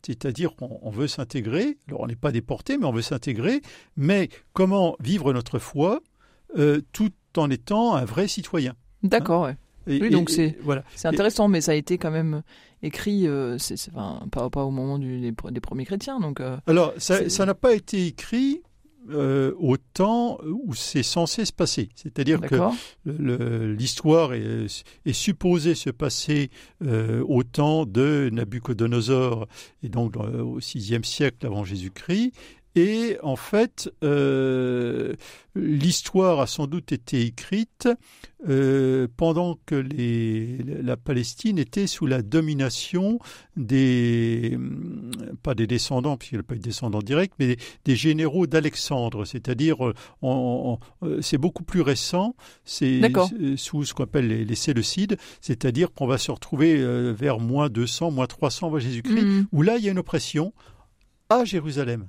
C'est-à-dire 0.04 0.56
qu'on 0.56 0.80
on 0.82 0.90
veut 0.90 1.06
s'intégrer, 1.06 1.78
alors 1.86 2.00
on 2.00 2.06
n'est 2.08 2.16
pas 2.16 2.32
déporté, 2.32 2.76
mais 2.78 2.86
on 2.86 2.92
veut 2.92 3.02
s'intégrer, 3.02 3.62
mais 3.96 4.28
comment 4.52 4.96
vivre 4.98 5.32
notre 5.32 5.60
foi 5.60 6.00
euh, 6.58 6.80
tout 6.92 7.12
en 7.36 7.48
étant 7.48 7.94
un 7.94 8.04
vrai 8.04 8.26
citoyen 8.26 8.74
D'accord, 9.04 9.44
ouais. 9.44 9.56
Et- 9.86 10.00
Oui, 10.00 10.10
donc 10.10 10.30
c'est- 10.30 10.56
voilà. 10.62 10.84
C'est 10.94 11.08
intéressant, 11.08 11.48
mais 11.48 11.60
ça 11.60 11.72
a 11.72 11.74
été 11.74 11.98
quand 11.98 12.10
même 12.10 12.42
écrit, 12.82 13.26
euh, 13.28 13.58
c'est, 13.58 13.76
enfin, 13.94 14.20
pas, 14.30 14.48
pas 14.50 14.64
au 14.64 14.70
moment 14.70 14.98
du- 14.98 15.20
des, 15.20 15.32
des 15.50 15.60
premiers 15.60 15.84
chrétiens. 15.84 16.18
Donc, 16.20 16.40
euh, 16.40 16.56
Alors, 16.66 16.92
ça 16.98 17.46
n'a 17.46 17.54
pas 17.54 17.74
été 17.74 18.06
écrit 18.06 18.62
euh, 19.10 19.52
au 19.58 19.76
temps 19.76 20.38
où 20.44 20.74
c'est 20.76 21.02
censé 21.02 21.44
se 21.44 21.52
passer. 21.52 21.88
C'est-à-dire 21.96 22.38
que 22.40 22.54
l'histoire 23.74 24.32
est, 24.34 24.66
est 25.04 25.12
supposée 25.12 25.74
se 25.74 25.90
passer 25.90 26.50
euh, 26.84 27.24
au 27.26 27.42
temps 27.42 27.84
de 27.84 28.30
Nabucodonosor, 28.32 29.46
et 29.82 29.88
donc 29.88 30.12
dans- 30.12 30.28
au 30.40 30.58
VIe 30.58 31.00
siècle 31.04 31.46
avant 31.46 31.64
Jésus-Christ. 31.64 32.32
Et 32.74 33.18
en 33.22 33.36
fait, 33.36 33.90
euh, 34.02 35.12
l'histoire 35.54 36.40
a 36.40 36.46
sans 36.46 36.66
doute 36.66 36.90
été 36.92 37.20
écrite 37.20 37.86
euh, 38.48 39.06
pendant 39.18 39.58
que 39.66 39.74
les, 39.74 40.56
la 40.82 40.96
Palestine 40.96 41.58
était 41.58 41.86
sous 41.86 42.06
la 42.06 42.22
domination 42.22 43.18
des, 43.56 44.52
hum, 44.54 45.10
pas 45.42 45.54
des 45.54 45.66
descendants, 45.66 46.16
puisqu'il 46.16 46.38
n'a 46.38 46.42
pas 46.44 46.54
eu 46.54 46.58
de 46.58 46.62
descendants 46.62 47.02
directs, 47.02 47.32
mais 47.38 47.46
des, 47.48 47.56
des 47.84 47.94
généraux 47.96 48.46
d'Alexandre. 48.46 49.26
C'est-à-dire, 49.26 49.76
euh, 49.86 50.76
c'est 51.20 51.38
beaucoup 51.38 51.64
plus 51.64 51.82
récent, 51.82 52.34
c'est 52.64 53.00
sous 53.56 53.84
ce 53.84 53.92
qu'on 53.92 54.04
appelle 54.04 54.28
les, 54.28 54.44
les 54.46 54.54
Séleucides, 54.54 55.18
c'est-à-dire 55.42 55.92
qu'on 55.92 56.06
va 56.06 56.16
se 56.16 56.30
retrouver 56.30 56.82
vers 57.12 57.38
moins 57.38 57.68
200, 57.68 58.10
moins 58.10 58.26
300 58.26 58.68
avant 58.68 58.78
Jésus-Christ, 58.78 59.22
Mhm. 59.22 59.46
où 59.52 59.60
là, 59.62 59.76
il 59.76 59.84
y 59.84 59.88
a 59.88 59.92
une 59.92 59.98
oppression 59.98 60.54
à 61.28 61.44
Jérusalem 61.44 62.08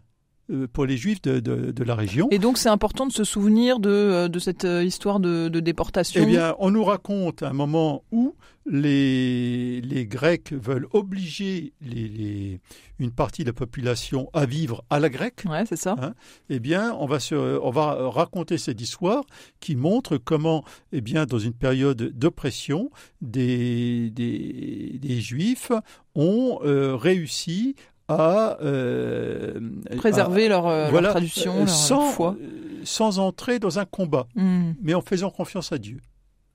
pour 0.73 0.85
les 0.85 0.97
Juifs 0.97 1.21
de, 1.21 1.39
de- 1.39 1.71
de 1.71 1.83
la 1.83 1.95
région. 1.95 2.27
Et 2.31 2.39
donc 2.39 2.57
c'est 2.57 2.69
important 2.69 3.05
de 3.07 3.11
se 3.13 3.23
souvenir 3.23 3.79
de, 3.79 3.89
euh, 3.89 4.27
de 4.27 4.39
cette 4.39 4.65
euh, 4.65 4.83
histoire 4.83 5.19
de, 5.19 5.47
de 5.47 5.59
déportation. 5.59 6.21
Eh 6.23 6.25
bien, 6.25 6.55
on 6.59 6.69
nous 6.71 6.83
raconte 6.83 7.43
un 7.43 7.53
moment 7.53 8.03
où 8.11 8.35
les, 8.65 9.81
les 9.81 10.05
Grecs 10.05 10.53
veulent 10.53 10.87
obliger 10.91 11.73
les- 11.81 12.07
les- 12.07 12.59
une 12.99 13.11
partie 13.11 13.43
de 13.43 13.49
la 13.49 13.53
population 13.53 14.29
à 14.33 14.45
vivre 14.45 14.83
à 14.89 14.99
la 14.99 15.09
grecque. 15.09 15.43
Ouais, 15.49 15.65
c'est 15.67 15.75
ça. 15.75 15.95
Hein 16.01 16.13
Eh 16.49 16.59
bien, 16.59 16.95
on 16.99 17.05
va, 17.05 17.19
se, 17.19 17.35
on 17.35 17.71
va 17.71 18.09
raconter 18.09 18.57
cette 18.57 18.79
histoire 18.79 19.23
qui 19.59 19.75
montre 19.75 20.17
comment, 20.17 20.63
eh 20.93 21.01
bien, 21.01 21.25
dans 21.25 21.39
une 21.39 21.53
période 21.53 22.01
d'oppression, 22.17 22.89
des, 23.21 24.09
des, 24.11 24.97
des 25.01 25.21
Juifs 25.21 25.71
ont 26.15 26.59
euh, 26.63 26.95
réussi 26.95 27.75
à 28.07 28.57
euh, 28.61 29.59
Préserver 29.97 30.47
leur, 30.49 30.67
euh, 30.67 30.81
leur 30.83 30.91
voilà, 30.91 31.09
tradition, 31.11 31.53
euh, 31.55 31.59
leur, 31.59 31.69
sans, 31.69 32.09
foi. 32.11 32.35
euh, 32.41 32.81
sans 32.83 33.19
entrer 33.19 33.59
dans 33.59 33.79
un 33.79 33.85
combat 33.85 34.27
Hmm. 34.35 34.73
mais 34.81 34.93
en 34.93 35.01
faisant 35.01 35.29
confiance 35.29 35.71
à 35.71 35.77
Dieu. 35.77 35.99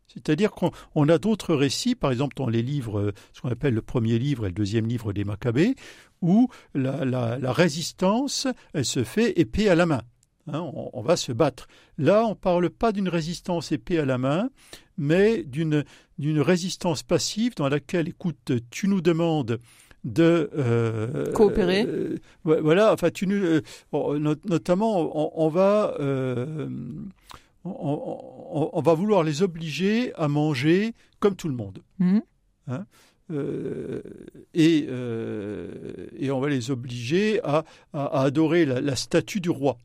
C'est-à-dire 0.07 0.51
qu'on 0.53 0.71
on 0.95 1.09
a 1.09 1.19
d'autres 1.19 1.55
récits, 1.55 1.95
par 1.95 2.11
exemple 2.11 2.35
dans 2.37 2.49
les 2.49 2.63
livres, 2.63 3.13
ce 3.35 3.41
qu'on 3.43 3.51
appelle 3.51 3.75
le 3.75 3.83
premier 3.83 4.19
livre 4.19 4.45
et 4.47 4.49
le 4.49 4.55
deuxième 4.55 4.87
livre 4.87 5.13
des 5.13 5.25
Maccabées, 5.25 5.75
où 6.23 6.49
la, 6.75 7.05
la- 7.05 7.39
la 7.39 7.53
résistance, 7.53 8.47
elle 8.75 8.85
se 8.87 9.05
fait 9.05 9.39
épée 9.39 9.69
à 9.69 9.75
la 9.75 9.87
main. 9.87 10.03
Hein, 10.51 10.61
on, 10.75 10.89
on 10.95 11.03
va 11.03 11.17
se 11.17 11.31
battre. 11.31 11.67
Là, 11.99 12.25
on 12.25 12.31
ne 12.31 12.35
parle 12.35 12.71
pas 12.71 12.91
d'une 12.93 13.09
résistance 13.11 13.71
épée 13.71 13.99
à 13.99 14.07
la 14.07 14.17
main, 14.17 14.49
mais 14.97 15.45
d'une 15.45 15.85
résistance 16.41 17.03
passive 17.03 17.55
dans 17.55 17.69
laquelle, 17.69 18.09
écoute, 18.09 18.53
tu 18.71 18.89
nous 18.89 19.03
demandes 19.03 19.59
de 20.13 20.51
euh, 20.57 21.33
Coopérer. 21.33 21.85
euh, 21.87 22.17
voilà, 22.45 22.93
enfin, 22.93 23.11
tu 23.11 23.27
euh, 24.13 24.19
notamment, 24.45 25.01
on, 25.17 25.33
on 25.35 25.49
va 25.49 25.95
on, 27.65 28.81
va 28.81 28.95
vouloir 28.95 29.23
les 29.23 29.43
obliger 29.43 30.13
à 30.15 30.29
manger 30.29 30.95
comme 31.21 31.37
tout 31.37 31.49
le 31.49 31.55
monde. 31.55 31.81
Hmm. 31.99 32.19
Euh, 33.31 34.01
et, 34.55 34.87
euh, 34.89 35.69
et 36.19 36.31
on 36.31 36.41
va 36.41 36.49
les 36.49 36.71
obliger 36.71 37.41
à, 37.45 37.65
à- 37.93 38.07
à 38.21 38.23
adorer 38.23 38.65
la, 38.65 38.81
la 38.81 38.97
statue 38.97 39.41
du 39.41 39.51
roi. 39.51 39.77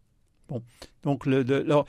Bon. 0.48 0.62
Donc, 1.03 1.25
le- 1.25 1.44
le- 1.44 1.58
alors, 1.62 1.86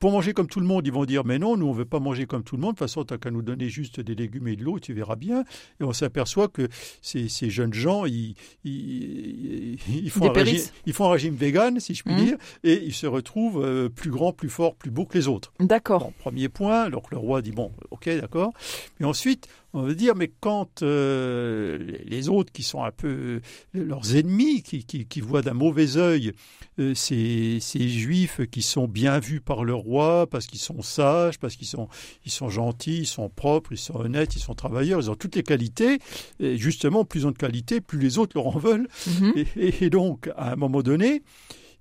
pour 0.00 0.10
manger 0.10 0.32
comme 0.32 0.48
tout 0.48 0.60
le 0.60 0.66
monde, 0.66 0.86
ils 0.86 0.92
vont 0.92 1.04
dire 1.04 1.24
Mais 1.24 1.38
non, 1.38 1.56
nous, 1.56 1.66
on 1.66 1.72
ne 1.72 1.78
veut 1.78 1.84
pas 1.84 2.00
manger 2.00 2.26
comme 2.26 2.42
tout 2.42 2.56
le 2.56 2.62
monde. 2.62 2.72
De 2.72 2.78
toute 2.78 2.88
façon, 2.88 3.04
tu 3.04 3.14
n'as 3.14 3.18
qu'à 3.18 3.30
nous 3.30 3.42
donner 3.42 3.68
juste 3.68 4.00
des 4.00 4.14
légumes 4.14 4.48
et 4.48 4.56
de 4.56 4.64
l'eau, 4.64 4.80
tu 4.80 4.92
verras 4.94 5.14
bien. 5.16 5.44
Et 5.80 5.84
on 5.84 5.92
s'aperçoit 5.92 6.48
que 6.48 6.68
ces, 7.02 7.28
ces 7.28 7.50
jeunes 7.50 7.74
gens, 7.74 8.06
ils, 8.06 8.34
ils, 8.64 9.78
ils 9.88 10.10
font 10.10 10.28
un 10.30 10.32
régime, 10.32 10.60
ils 10.86 10.92
font 10.92 11.04
un 11.06 11.12
régime 11.12 11.34
vegan, 11.34 11.78
si 11.80 11.94
je 11.94 12.02
puis 12.02 12.14
Mhm. 12.14 12.24
dire, 12.24 12.36
et 12.64 12.82
ils 12.84 12.94
se 12.94 13.06
retrouvent 13.06 13.62
euh, 13.64 13.88
plus 13.88 14.10
grands, 14.10 14.32
plus 14.32 14.48
forts, 14.48 14.74
plus 14.74 14.90
beaux 14.90 15.04
que 15.04 15.16
les 15.18 15.28
autres. 15.28 15.52
D'accord. 15.60 16.00
Bon, 16.04 16.12
premier 16.18 16.48
point, 16.48 16.90
donc 16.90 17.10
le 17.10 17.18
roi 17.18 17.42
dit 17.42 17.52
bon, 17.52 17.70
ok, 17.90 18.08
d'accord. 18.20 18.52
Mais 18.98 19.06
ensuite, 19.06 19.48
on 19.72 19.82
veut 19.82 19.94
dire, 19.94 20.14
mais 20.16 20.30
quand 20.40 20.82
euh, 20.82 21.78
les 22.04 22.28
autres 22.28 22.52
qui 22.52 22.62
sont 22.62 22.82
un 22.82 22.90
peu 22.90 23.08
euh, 23.08 23.40
leurs 23.72 24.16
ennemis, 24.16 24.62
qui, 24.62 24.84
qui, 24.84 25.06
qui 25.06 25.20
voient 25.20 25.42
d'un 25.42 25.52
mauvais 25.54 25.96
œil 25.96 26.32
euh, 26.78 26.94
ces, 26.94 27.58
ces 27.60 27.88
juifs 27.88 28.40
qui 28.50 28.62
sont 28.62 28.88
bien 28.88 29.18
vus 29.20 29.40
par 29.40 29.64
le 29.64 29.74
roi 29.74 30.26
parce 30.28 30.46
qu'ils 30.46 30.58
sont 30.60 30.82
sages, 30.82 31.38
parce 31.38 31.56
qu'ils 31.56 31.66
sont, 31.68 31.88
ils 32.24 32.32
sont 32.32 32.48
gentils, 32.48 32.98
ils 33.00 33.06
sont 33.06 33.28
propres, 33.28 33.72
ils 33.72 33.78
sont 33.78 33.94
honnêtes, 33.96 34.34
ils 34.36 34.40
sont 34.40 34.54
travailleurs, 34.54 35.00
ils 35.00 35.10
ont 35.10 35.14
toutes 35.16 35.36
les 35.36 35.42
qualités. 35.42 35.98
Et 36.40 36.56
justement, 36.56 37.04
plus 37.04 37.20
ils 37.20 37.26
ont 37.26 37.30
de 37.32 37.38
qualités, 37.38 37.80
plus 37.80 37.98
les 37.98 38.18
autres 38.18 38.32
leur 38.36 38.46
en 38.48 38.58
veulent. 38.58 38.88
Mhm. 39.06 39.32
Et- 39.56 39.84
et 39.84 39.90
donc, 39.90 40.28
à 40.36 40.52
un 40.52 40.56
moment 40.56 40.82
donné, 40.82 41.22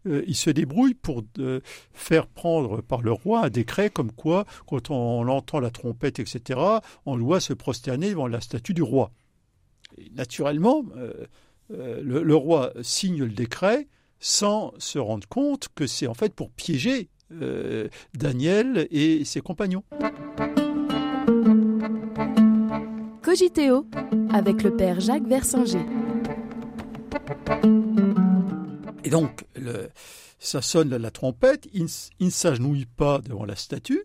euh, 0.06 0.24
il 0.28 0.36
se 0.36 0.50
débrouille 0.50 0.94
pour 0.94 1.24
euh, 1.40 1.60
faire 1.94 2.28
prendre 2.28 2.82
par 2.82 3.02
le 3.02 3.12
roi 3.12 3.46
un 3.46 3.50
décret 3.50 3.90
comme 3.90 4.12
quoi, 4.12 4.46
quand 4.68 4.90
on, 4.90 5.28
entend 5.28 5.60
la 5.60 5.72
trompette, 5.72 6.20
etc., 6.20 6.60
on 7.06 7.18
doit 7.18 7.40
se 7.40 7.54
prosterner 7.54 8.10
devant 8.10 8.28
la 8.28 8.42
statue 8.42 8.74
du 8.74 8.82
roi. 8.82 9.12
Naturellement, 10.14 10.84
euh, 10.96 11.14
euh, 11.72 12.02
le, 12.04 12.36
roi 12.36 12.72
signe 12.82 13.20
le 13.20 13.30
décret 13.30 13.88
sans 14.20 14.74
se 14.78 15.00
rendre 15.00 15.28
compte 15.28 15.68
que 15.76 15.88
c'est 15.88 16.08
en 16.08 16.14
fait 16.14 16.34
pour 16.34 16.52
piéger 16.52 17.10
Daniel 18.16 18.88
et 18.90 19.24
ses 19.24 19.40
compagnons. 19.40 19.84
Cogiteo 23.22 23.86
avec 24.34 24.64
le 24.64 24.76
père 24.76 25.00
Jacques. 25.00 25.24
Et 29.04 29.10
donc, 29.10 29.46
le- 29.56 29.90
ça 30.40 30.62
sonne 30.62 30.90
la, 30.96 31.12
trompette, 31.12 31.68
il, 31.74 31.82
ne 31.84 31.88
s- 31.88 32.10
il 32.20 32.28
ne 32.28 32.32
s'agenouille 32.32 32.86
pas 32.86 33.20
devant 33.20 33.46
la 33.46 33.56
statue. 33.56 34.04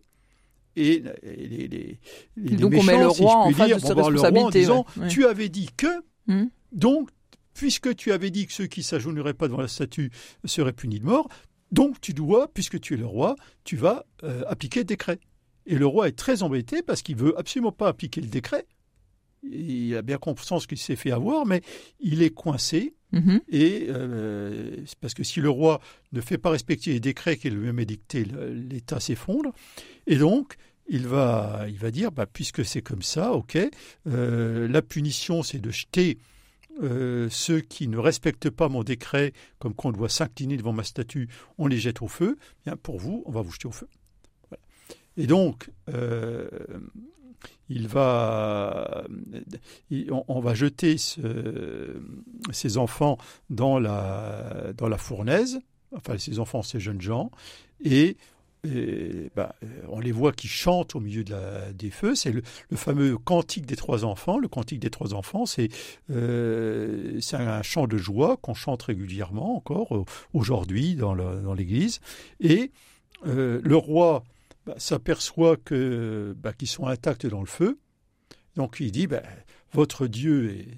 Et, 0.76 1.02
les, 1.22 1.68
les- 1.68 1.98
les 2.36 2.56
Donc, 2.56 2.74
on 2.74 2.82
met 2.82 2.94
méchants, 2.96 3.08
le 3.08 3.14
si 3.14 3.22
roi 3.22 3.36
en 3.36 3.50
face 3.52 3.66
dire, 3.66 3.76
de 3.76 3.82
vont 3.82 3.88
ses 3.88 3.94
voir 3.94 4.10
le 4.10 4.18
roi 4.20 4.28
en 4.28 4.32
responsabilités, 4.32 4.58
disant 4.60 4.86
ouais. 4.96 5.08
Tu 5.08 5.26
avais 5.26 5.48
dit 5.48 5.68
que, 5.76 5.86
Mhm. 6.26 6.50
donc, 6.72 7.10
puisque 7.54 7.94
tu 7.94 8.10
avais 8.12 8.30
dit 8.30 8.46
que 8.46 8.52
ceux 8.52 8.66
qui 8.66 8.82
s'agenouilleraient 8.82 9.34
pas 9.34 9.46
devant 9.46 9.60
la 9.60 9.68
statue 9.68 10.10
seraient 10.44 10.72
punis 10.72 10.98
de 10.98 11.04
mort, 11.04 11.28
donc 11.70 12.00
tu 12.00 12.12
dois, 12.14 12.48
puisque 12.52 12.80
tu 12.80 12.94
es 12.94 12.96
le 12.96 13.06
roi, 13.06 13.36
tu 13.62 13.76
vas 13.76 14.04
euh, 14.24 14.42
appliquer 14.48 14.80
le 14.80 14.84
décret. 14.86 15.20
Et 15.66 15.76
le 15.76 15.86
roi 15.86 16.08
est 16.08 16.12
très 16.18 16.42
embêté 16.42 16.82
parce 16.82 17.02
qu'il 17.02 17.16
veut 17.16 17.38
absolument 17.38 17.72
pas 17.72 17.88
appliquer 17.88 18.20
le 18.20 18.26
décret. 18.28 18.66
Il 19.44 19.94
a 19.96 20.02
bien 20.02 20.16
conscience 20.18 20.66
qu'il 20.66 20.78
s'est 20.78 20.96
fait 20.96 21.10
avoir, 21.10 21.46
mais 21.46 21.60
il 22.00 22.22
est 22.22 22.30
coincé. 22.30 22.94
Mhm. 23.14 23.40
Et 23.48 23.86
euh, 23.90 24.76
parce 25.00 25.14
que 25.14 25.22
si 25.22 25.40
le 25.40 25.48
roi 25.48 25.80
ne 26.12 26.20
fait 26.20 26.36
pas 26.38 26.50
respecter 26.50 26.92
les 26.92 27.00
décrets 27.00 27.36
qu'il 27.36 27.54
lui-même 27.54 27.78
édictés, 27.78 28.24
le- 28.24 28.52
l'État 28.52 28.98
s'effondre. 29.00 29.52
Et 30.06 30.16
donc, 30.16 30.56
il 30.88 31.06
va, 31.06 31.64
il 31.68 31.78
va 31.78 31.90
dire, 31.90 32.10
bah, 32.12 32.26
puisque 32.26 32.64
c'est 32.64 32.82
comme 32.82 33.02
ça, 33.02 33.32
ok, 33.32 33.56
euh, 34.08 34.68
la 34.68 34.82
punition, 34.82 35.42
c'est 35.42 35.60
de 35.60 35.70
jeter 35.70 36.18
euh, 36.82 37.28
ceux 37.30 37.60
qui 37.60 37.86
ne 37.86 37.98
respectent 37.98 38.50
pas 38.50 38.68
mon 38.68 38.82
décret, 38.82 39.32
comme 39.60 39.74
qu'on 39.74 39.92
doit 39.92 40.08
s'incliner 40.08 40.56
devant 40.56 40.72
ma 40.72 40.82
statue, 40.82 41.28
on 41.56 41.68
les 41.68 41.78
jette 41.78 42.02
au 42.02 42.08
feu. 42.08 42.36
Bien, 42.66 42.76
pour 42.76 42.98
vous, 42.98 43.22
on 43.26 43.30
va 43.30 43.42
vous 43.42 43.52
jeter 43.52 43.68
au 43.68 43.72
feu. 43.72 43.88
Et 45.16 45.28
donc, 45.28 45.70
il 47.68 47.88
va, 47.88 49.04
on, 50.28 50.40
va 50.40 50.54
jeter 50.54 50.98
ce- 50.98 52.00
ces 52.52 52.76
enfants 52.78 53.18
dans 53.50 53.78
la, 53.78 54.72
dans 54.76 54.88
la 54.88 54.98
fournaise, 54.98 55.60
enfin 55.96 56.18
ces 56.18 56.38
enfants, 56.38 56.62
ces 56.62 56.80
jeunes 56.80 57.00
gens, 57.00 57.30
et, 57.82 58.16
bah, 59.36 59.54
on 59.88 60.00
les 60.00 60.10
voit 60.12 60.32
qui 60.32 60.48
chantent 60.48 60.94
au 60.94 61.00
milieu 61.00 61.22
des 61.22 61.90
feux. 61.90 62.14
C'est 62.14 62.32
le, 62.32 62.42
fameux 62.74 63.18
cantique 63.18 63.66
des 63.66 63.76
trois 63.76 64.06
enfants. 64.06 64.38
Le 64.38 64.48
cantique 64.48 64.80
des 64.80 64.88
trois 64.88 65.12
enfants, 65.12 65.44
c'est 65.44 65.68
euh, 66.10 67.20
un 67.34 67.62
chant 67.62 67.86
de 67.86 67.98
joie 67.98 68.38
qu'on 68.38 68.54
chante 68.54 68.82
régulièrement 68.84 69.56
encore 69.56 69.94
euh, 69.94 70.04
aujourd'hui 70.32 70.94
dans 70.94 71.14
l'Église. 71.52 72.00
Et 72.40 72.70
euh, 73.26 73.60
le 73.62 73.76
roi 73.76 74.24
bah, 74.66 74.74
s'aperçoit 74.78 75.56
que 75.56 76.34
bah, 76.38 76.52
qu'ils 76.52 76.68
sont 76.68 76.86
intacts 76.86 77.26
dans 77.26 77.40
le 77.40 77.46
feu. 77.46 77.78
Donc 78.56 78.76
il 78.80 78.92
dit, 78.92 79.06
bah, 79.06 79.22
votre 79.72 80.06
Dieu, 80.06 80.50
est, 80.50 80.68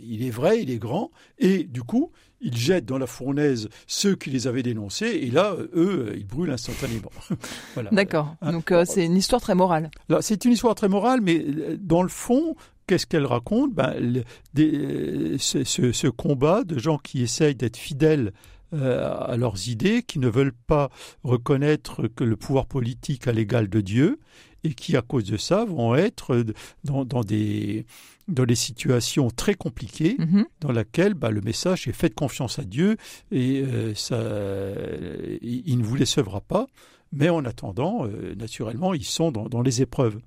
il 0.00 0.24
est 0.24 0.30
vrai, 0.30 0.62
il 0.62 0.70
est 0.70 0.78
grand, 0.78 1.10
et 1.38 1.64
du 1.64 1.82
coup, 1.82 2.12
il 2.40 2.56
jette 2.56 2.84
dans 2.86 2.98
la 2.98 3.06
fournaise 3.06 3.68
ceux 3.86 4.14
qui 4.14 4.30
les 4.30 4.46
avaient 4.46 4.62
dénoncés, 4.62 5.06
et 5.06 5.30
là, 5.30 5.56
eux, 5.74 6.12
ils 6.16 6.26
brûlent 6.26 6.50
instantanément. 6.52 7.10
voilà. 7.74 7.90
D'accord. 7.90 8.36
Hein? 8.40 8.52
Donc 8.52 8.70
euh, 8.72 8.84
c'est 8.86 9.04
une 9.04 9.16
histoire 9.16 9.40
très 9.40 9.54
morale. 9.54 9.90
C'est 10.20 10.44
une 10.44 10.52
histoire 10.52 10.74
très 10.74 10.88
morale, 10.88 11.20
mais 11.22 11.44
euh, 11.44 11.76
dans 11.80 12.02
le 12.02 12.08
fond, 12.08 12.54
qu'est-ce 12.86 13.06
qu'elle 13.06 13.26
raconte? 13.26 13.74
Ben, 13.74 13.94
le- 13.98 14.22
des- 14.54 15.36
ce, 15.38 15.64
ce- 15.64 15.92
ce 15.92 16.06
combat 16.06 16.62
de 16.64 16.78
gens 16.78 16.98
qui 16.98 17.22
essayent 17.22 17.54
d'être 17.56 17.76
fidèles 17.76 18.32
à 18.72 19.36
leurs 19.36 19.68
idées, 19.68 20.02
qui 20.02 20.18
ne 20.18 20.28
veulent 20.28 20.52
pas 20.66 20.90
reconnaître 21.24 22.06
que 22.08 22.24
le 22.24 22.36
pouvoir 22.36 22.66
politique 22.66 23.26
à 23.28 23.32
l'égal 23.32 23.68
de 23.68 23.80
Dieu, 23.80 24.18
et 24.64 24.74
qui, 24.74 24.96
à 24.96 25.02
cause 25.02 25.24
de 25.24 25.36
ça, 25.36 25.64
vont 25.64 25.94
être 25.94 26.44
dans, 26.82 27.04
des, 27.22 27.86
dans 28.26 28.44
des 28.44 28.54
situations 28.56 29.30
très 29.30 29.54
compliquées 29.54 30.16
Mhm. 30.18 30.46
dans 30.60 30.72
laquelle 30.72 31.14
bah, 31.14 31.30
le 31.30 31.40
message 31.40 31.86
est 31.86 31.92
faites 31.92 32.14
confiance 32.14 32.58
à 32.58 32.64
Dieu 32.64 32.96
et 33.30 33.62
euh, 33.64 33.94
ça, 33.94 34.18
il, 35.40 35.62
il 35.66 35.78
ne 35.78 35.84
vous 35.84 35.96
décevra 35.98 36.40
pas. 36.40 36.66
Mais 37.12 37.28
en 37.28 37.44
attendant, 37.44 38.04
euh, 38.06 38.34
naturellement, 38.34 38.92
ils 38.92 39.04
sont 39.04 39.30
dans, 39.30 39.48
dans 39.48 39.62
les 39.62 39.80
épreuves. 39.80 40.18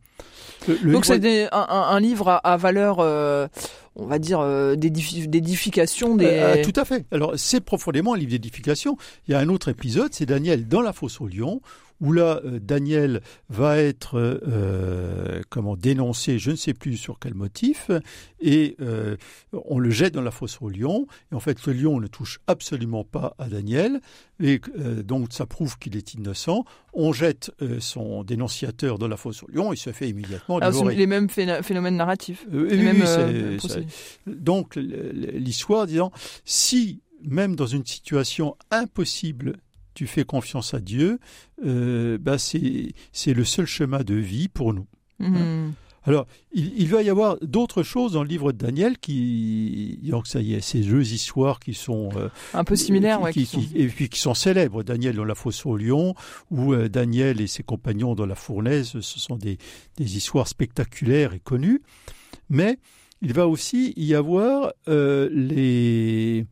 Le- 0.67 0.77
le 0.81 0.93
Donc 0.93 1.05
livre- 1.05 1.19
c'est 1.21 1.49
un, 1.51 1.99
livre 1.99 2.29
à, 2.29 2.37
à 2.37 2.55
valeur, 2.55 2.99
euh, 2.99 3.47
on 3.95 4.05
va 4.05 4.19
dire, 4.19 4.39
d'édif- 4.75 5.27
d'édification 5.27 6.15
des... 6.15 6.25
Euh, 6.25 6.55
euh, 6.57 6.63
tout 6.63 6.79
à 6.79 6.85
fait. 6.85 7.05
Alors, 7.11 7.33
c'est 7.37 7.59
profondément 7.61 8.13
un 8.13 8.17
livre 8.17 8.31
d'édification. 8.31 8.97
Il 9.27 9.31
y 9.31 9.33
a 9.33 9.39
un 9.39 9.49
autre 9.49 9.69
épisode, 9.69 10.13
c'est 10.13 10.25
Daniel 10.25 10.67
dans 10.67 10.81
la 10.81 10.93
fosse 10.93 11.19
au 11.21 11.27
lion, 11.27 11.61
où 12.01 12.11
là, 12.13 12.41
euh, 12.45 12.59
Daniel 12.59 13.21
va 13.49 13.77
être 13.77 14.15
euh, 14.15 15.41
comment 15.49 15.75
dénoncé, 15.75 16.39
je 16.39 16.51
ne 16.51 16.55
sais 16.55 16.73
plus 16.73 16.97
sur 16.97 17.19
quel 17.19 17.33
motif, 17.33 17.91
et 18.39 18.75
euh, 18.81 19.17
on 19.51 19.79
le 19.79 19.89
jette 19.89 20.13
dans 20.13 20.21
la 20.21 20.31
fosse 20.31 20.57
au 20.61 20.69
lion. 20.69 21.07
Et 21.31 21.35
en 21.35 21.39
fait, 21.39 21.65
le 21.65 21.73
lion 21.73 21.99
ne 21.99 22.07
touche 22.07 22.39
absolument 22.47 23.03
pas 23.03 23.35
à 23.37 23.47
Daniel, 23.47 23.99
et 24.41 24.61
euh, 24.79 25.03
donc 25.03 25.33
ça 25.33 25.45
prouve 25.45 25.77
qu'il 25.77 25.97
est 25.97 26.13
innocent. 26.13 26.63
On 26.93 27.13
jette 27.13 27.51
euh, 27.61 27.79
son 27.79 28.23
dénonciateur 28.23 28.97
dans 28.97 29.07
la 29.07 29.17
fosse 29.17 29.43
au 29.43 29.47
lion, 29.51 29.73
il 29.73 29.77
se 29.77 29.91
fait 29.91 30.09
immédiatement 30.09 30.57
Alors, 30.57 30.73
c'est 30.73 30.79
dévorer. 30.79 30.95
les 30.95 31.07
mêmes 31.07 31.29
phénomènes 31.29 31.97
narratifs. 31.97 32.45
Euh, 32.53 32.67
les 32.69 32.77
oui, 32.77 32.83
mêmes, 32.83 33.03
euh, 33.05 33.57
donc 34.25 34.75
l'histoire 34.75 35.85
disant 35.85 36.11
si 36.45 37.01
même 37.23 37.55
dans 37.55 37.65
une 37.65 37.85
situation 37.85 38.55
impossible 38.71 39.57
tu 39.93 40.07
fais 40.07 40.23
confiance 40.23 40.73
à 40.73 40.79
Dieu, 40.79 41.19
euh, 41.65 42.17
bah 42.19 42.37
c'est 42.37 42.93
c'est 43.11 43.33
le 43.33 43.43
seul 43.45 43.65
chemin 43.65 44.01
de 44.03 44.15
vie 44.15 44.47
pour 44.47 44.73
nous. 44.73 44.87
Mhm. 45.19 45.73
Alors 46.05 46.25
il, 46.53 46.71
il 46.77 46.87
va 46.87 47.03
y 47.03 47.09
avoir 47.09 47.37
d'autres 47.41 47.83
choses 47.83 48.13
dans 48.13 48.23
le 48.23 48.29
livre 48.29 48.53
de 48.53 48.57
Daniel 48.57 48.97
qui 48.97 49.99
donc 50.03 50.27
ça 50.27 50.39
y 50.41 50.53
est 50.53 50.61
ces 50.61 50.79
deux 50.79 51.11
histoires 51.13 51.59
qui 51.59 51.73
sont 51.73 52.09
euh, 52.15 52.29
Un 52.53 52.63
peu 52.63 52.75
similaires, 52.77 53.17
qui- 53.17 53.23
ouais. 53.25 53.33
qui- 53.33 53.39
qui 53.41 53.45
sont- 53.47 53.59
qui- 53.61 53.77
et 53.77 53.87
puis 53.87 54.07
qui 54.09 54.19
sont 54.19 54.33
célèbres. 54.33 54.81
Daniel 54.83 55.15
dans 55.17 55.25
la 55.25 55.35
fosse 55.35 55.65
au 55.65 55.75
lion 55.75 56.15
ou 56.51 56.73
euh, 56.73 56.87
Daniel 56.87 57.41
et 57.41 57.47
ses 57.47 57.63
compagnons 57.63 58.15
dans 58.15 58.25
la 58.25 58.35
fournaise, 58.35 58.97
ce 59.01 59.19
sont 59.19 59.35
des, 59.35 59.57
des 59.97 60.15
histoires 60.17 60.47
spectaculaires 60.47 61.33
et 61.33 61.39
connues. 61.41 61.81
Mais 62.49 62.79
il 63.21 63.33
va 63.33 63.47
aussi 63.49 63.93
y 63.97 64.15
avoir 64.15 64.71
euh, 64.87 65.29
les, 65.33 66.45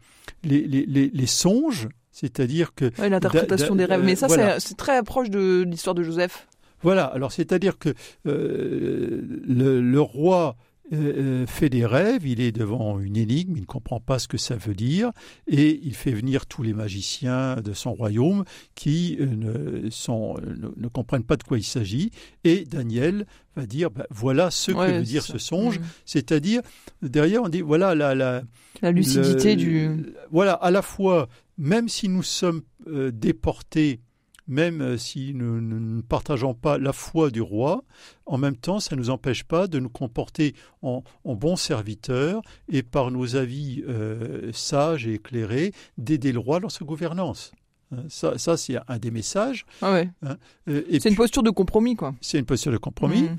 les, 0.44 0.68
les- 0.68 1.10
les 1.12 1.26
songes, 1.28 1.88
c'est-à-dire 2.20 2.74
que 2.74 2.86
Ouais, 3.00 3.10
l'interprétation 3.10 3.76
des 3.76 3.86
rêves. 3.86 4.02
Mais 4.04 4.16
ça, 4.16 4.28
voilà. 4.28 4.60
c'est- 4.60 4.76
très 4.76 5.04
proche 5.04 5.30
de 5.30 5.64
l'histoire 5.68 5.94
de 5.96 6.04
Joseph. 6.04 6.48
Voilà, 6.82 7.06
alors 7.06 7.32
c'est-à-dire 7.32 7.78
que 7.78 7.90
euh, 8.28 9.22
le, 9.48 9.82
le 9.82 10.02
roi 10.02 10.56
euh, 10.94 11.42
euh, 11.44 11.46
fait 11.48 11.70
des 11.70 11.86
rêves, 11.86 12.26
il 12.26 12.40
est 12.40 12.54
devant 12.54 12.98
une 13.00 13.18
énigme, 13.18 13.54
il 13.58 13.62
ne 13.62 13.66
comprend 13.66 14.00
pas 14.00 14.20
ce 14.20 14.28
que 14.30 14.38
ça 14.38 14.56
veut 14.56 14.74
dire, 14.74 15.12
et 15.48 15.82
il 15.84 15.94
fait 15.94 16.12
venir 16.14 16.46
tous 16.46 16.64
les 16.64 16.72
magiciens 16.74 17.58
de 17.58 17.74
son 17.74 17.94
royaume 17.94 18.46
qui 18.76 19.18
euh, 19.20 19.26
ne, 19.26 19.90
sont, 19.90 20.36
ne, 20.40 20.70
ne 20.82 20.88
comprennent 20.88 21.26
pas 21.26 21.36
de 21.36 21.44
quoi 21.44 21.58
il 21.58 21.64
s'agit, 21.64 22.12
et 22.46 22.64
Daniel 22.64 23.26
va 23.58 23.66
dire, 23.66 23.92
bah, 23.92 24.06
voilà 24.12 24.50
ce 24.50 24.72
que 24.72 24.92
veut 24.98 25.02
dire 25.04 25.24
ça. 25.24 25.34
ce 25.34 25.40
songe, 25.40 25.80
Mhm. 25.80 25.86
c'est-à-dire, 26.06 26.62
derrière 27.02 27.44
on 27.44 27.50
dit, 27.50 27.62
voilà 27.62 27.94
la... 27.94 28.16
la 28.16 28.44
La 28.82 28.92
lucidité 28.92 29.56
le- 29.56 29.62
du... 29.62 29.90
Voilà, 30.32 30.54
à 30.54 30.72
la 30.72 30.82
fois, 30.82 31.28
même 31.58 31.90
si 31.90 32.10
nous 32.10 32.24
sommes 32.24 32.62
euh, 32.88 33.12
déportés, 33.12 34.02
même 34.48 34.82
euh, 34.82 34.98
si 34.98 35.34
nous, 35.34 35.60
nous 35.60 35.80
ne 35.80 36.02
partageons 36.02 36.54
pas 36.54 36.78
la 36.78 36.94
foi 36.94 37.30
du 37.32 37.42
roi, 37.42 37.84
en 38.26 38.38
même 38.38 38.56
temps, 38.56 38.80
ça 38.80 38.96
ne 38.96 39.02
nous 39.02 39.10
empêche 39.10 39.44
pas 39.44 39.68
de 39.68 39.80
nous 39.80 39.90
comporter 39.90 40.56
en, 40.82 41.04
en 41.26 41.36
bons 41.36 41.56
serviteurs 41.58 42.42
et 42.70 42.82
par 42.84 43.12
nos 43.12 43.36
avis 43.36 43.84
euh, 43.88 44.52
sages 44.54 45.06
et 45.08 45.16
éclairés, 45.16 45.74
d'aider 45.98 46.32
le 46.32 46.40
roi 46.40 46.60
dans 46.60 46.70
sa 46.70 46.86
gouvernance. 46.86 47.52
Hein, 47.92 48.04
Ça, 48.10 48.38
ça 48.38 48.56
c'est 48.58 48.78
un 48.88 48.98
des 49.00 49.12
messages. 49.12 49.66
Ah 49.82 49.94
ouais. 49.94 50.10
Euh, 50.26 50.84
et 50.90 51.00
C'est 51.00 51.10
une 51.10 51.16
posture 51.16 51.44
de 51.44 51.50
compromis, 51.50 51.96
quoi. 51.96 52.14
c'est 52.22 52.40
une 52.40 52.46
posture 52.46 52.72
de 52.72 52.78
compromis. 52.78 53.24
Mhm. 53.24 53.38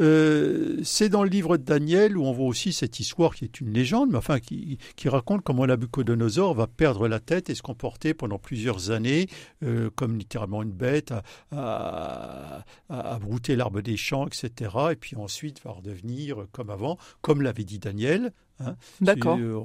Euh, 0.00 0.80
c'est 0.84 1.10
dans 1.10 1.22
le 1.22 1.28
livre 1.28 1.58
de 1.58 1.62
Daniel 1.64 2.16
où 2.16 2.24
on 2.24 2.32
voit 2.32 2.46
aussi 2.46 2.72
cette 2.72 2.98
histoire 2.98 3.34
qui 3.34 3.44
est 3.44 3.60
une 3.60 3.72
légende, 3.72 4.10
mais 4.10 4.16
enfin 4.16 4.40
qui, 4.40 4.78
qui 4.96 5.08
raconte 5.10 5.42
comment 5.42 5.66
Nabucodonosor 5.66 6.54
va 6.54 6.66
perdre 6.66 7.08
la 7.08 7.20
tête 7.20 7.50
et 7.50 7.54
se 7.54 7.60
comporter 7.60 8.14
pendant 8.14 8.38
plusieurs 8.38 8.90
années 8.90 9.26
euh, 9.62 9.90
comme 9.94 10.16
littéralement 10.16 10.62
une 10.62 10.72
bête, 10.72 11.12
à, 11.12 11.22
à, 11.50 12.64
à- 12.88 13.14
à 13.14 13.18
brouter 13.18 13.54
l'arbre 13.54 13.82
des 13.82 13.96
champs, 13.98 14.26
etc. 14.26 14.70
Et 14.92 14.96
puis 14.96 15.14
ensuite 15.16 15.62
va 15.62 15.72
redevenir 15.72 16.46
comme 16.52 16.70
avant, 16.70 16.96
comme 17.20 17.42
l'avait 17.42 17.64
dit 17.64 17.78
Daniel. 17.78 18.32
hein. 18.60 18.76
D'accord. 19.02 19.38
Euh, 19.38 19.60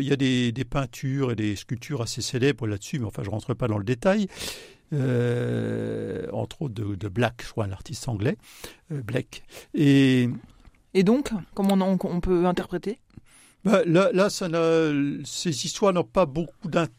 Il 0.00 0.06
y 0.08 0.12
a 0.12 0.16
des, 0.16 0.52
des 0.52 0.64
peintures 0.64 1.30
et 1.32 1.36
des 1.36 1.56
sculptures 1.56 2.00
assez 2.00 2.22
célèbres 2.22 2.66
là-dessus, 2.66 2.98
mais 2.98 3.06
enfin 3.06 3.22
je 3.22 3.28
ne 3.28 3.32
rentre 3.32 3.52
pas 3.54 3.68
dans 3.68 3.78
le 3.78 3.84
détail. 3.84 4.28
Euh, 4.92 6.26
entre 6.32 6.62
autres 6.62 6.74
de, 6.74 6.94
de 6.94 7.08
Black, 7.08 7.42
je 7.44 7.50
crois, 7.50 7.64
un 7.64 7.72
artiste 7.72 8.08
anglais, 8.08 8.36
euh, 8.90 9.00
Black. 9.02 9.42
Et 9.74 10.28
Et 10.94 11.02
donc, 11.02 11.30
comment 11.54 11.74
on, 11.74 11.98
on 12.02 12.20
peut 12.20 12.46
interpréter? 12.46 12.98
Bah, 13.64 13.82
là, 13.86 14.10
là 14.12 14.28
ça 14.28 14.48
ces 15.24 15.64
histoires 15.64 15.92
n'ont 15.92 16.04
pas 16.04 16.26
beaucoup 16.26 16.68
d'intérêt 16.68 16.92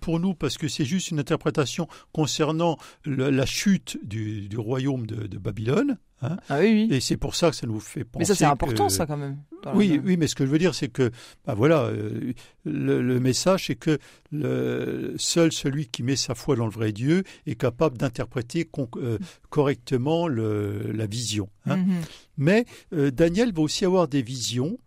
pour 0.00 0.18
nous 0.18 0.34
parce 0.34 0.56
que 0.56 0.66
c'est 0.68 0.84
juste 0.86 1.10
une 1.10 1.18
interprétation 1.20 1.88
concernant 2.12 2.78
le- 3.04 3.30
la 3.30 3.44
chute 3.46 3.98
du, 4.02 4.48
du 4.48 4.56
royaume 4.58 5.06
de, 5.06 5.26
de 5.26 5.38
Babylone. 5.38 5.98
hein. 6.22 6.38
Ah 6.48 6.58
oui, 6.60 6.86
oui. 6.90 6.96
Et 6.96 7.00
c'est 7.00 7.16
pour 7.18 7.34
ça 7.34 7.50
que 7.50 7.56
ça 7.56 7.66
nous 7.66 7.78
fait 7.78 8.04
penser. 8.04 8.20
Mais 8.20 8.24
ça, 8.24 8.34
c'est 8.34 8.44
important, 8.46 8.86
que- 8.86 8.92
ça, 8.92 9.04
quand 9.06 9.16
même. 9.18 9.36
Oui, 9.74 10.00
oui, 10.02 10.16
mais 10.16 10.26
ce 10.26 10.34
que 10.34 10.46
je 10.46 10.50
veux 10.50 10.58
dire, 10.58 10.74
c'est 10.74 10.88
que, 10.88 11.10
bah 11.44 11.52
voilà, 11.54 11.82
euh, 11.82 12.32
le, 12.64 13.02
le 13.02 13.20
message, 13.20 13.66
c'est 13.66 13.74
que 13.74 13.98
le, 14.30 15.14
seul 15.18 15.52
celui 15.52 15.86
qui 15.88 16.02
met 16.02 16.16
sa 16.16 16.34
foi 16.34 16.56
dans 16.56 16.64
le 16.64 16.70
vrai 16.72 16.92
Dieu 16.92 17.24
est 17.46 17.56
capable 17.56 17.98
d'interpréter 17.98 18.68
euh, 18.96 19.18
correctement 19.50 20.28
la 20.28 21.06
vision. 21.06 21.48
hein. 21.66 21.76
Mhm. 21.78 21.94
Mais 22.36 22.64
euh, 22.94 23.10
Daniel 23.10 23.52
va 23.52 23.62
aussi 23.62 23.84
avoir 23.84 24.06
des 24.08 24.22
visions, 24.22 24.78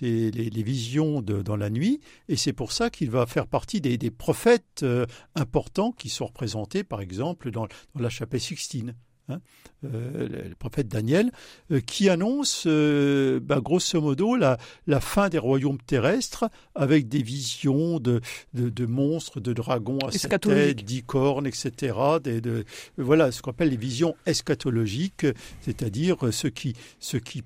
les, 0.00 0.30
les 0.30 0.62
visions 0.62 1.22
de- 1.22 1.42
dans 1.42 1.56
la 1.56 1.70
nuit, 1.70 2.00
et 2.28 2.36
c'est 2.36 2.52
pour 2.52 2.72
ça 2.72 2.90
qu'il 2.90 3.10
va 3.10 3.26
faire 3.26 3.46
partie 3.46 3.80
des, 3.80 4.10
prophètes 4.10 4.82
euh, 4.82 5.06
importants 5.34 5.92
qui 5.92 6.08
sont 6.08 6.26
représentés, 6.26 6.84
par 6.84 7.00
exemple, 7.00 7.50
dans 7.50 7.66
la 7.98 8.08
chapelle 8.08 8.40
Sixtine. 8.40 8.94
Hein. 9.28 9.40
Euh, 9.84 10.28
le, 10.48 10.54
prophète 10.56 10.88
Daniel, 10.88 11.30
euh, 11.70 11.78
qui 11.80 12.08
annonce 12.08 12.64
euh, 12.66 13.38
bah, 13.40 13.60
grosso 13.60 14.00
modo 14.00 14.34
la, 14.34 14.58
la 14.88 15.00
fin 15.00 15.28
des 15.28 15.38
royaumes 15.38 15.78
terrestres 15.78 16.46
avec 16.74 17.08
des 17.08 17.22
visions 17.22 18.00
de, 18.00 18.20
de, 18.54 18.70
de 18.70 18.86
monstres, 18.86 19.38
de 19.38 19.52
dragons 19.52 19.98
à 19.98 20.10
sept 20.10 20.30
têtes, 20.54 20.84
d'icornes, 20.84 21.46
etc. 21.46 21.94
Des, 22.24 22.40
de, 22.40 22.64
voilà 22.96 23.30
ce 23.30 23.40
qu'on 23.40 23.52
appelle 23.52 23.68
les 23.70 23.76
visions 23.76 24.16
eschatologiques, 24.26 25.26
c'est-à-dire 25.60 26.16
ceux 26.32 26.50
qui, 26.50 26.74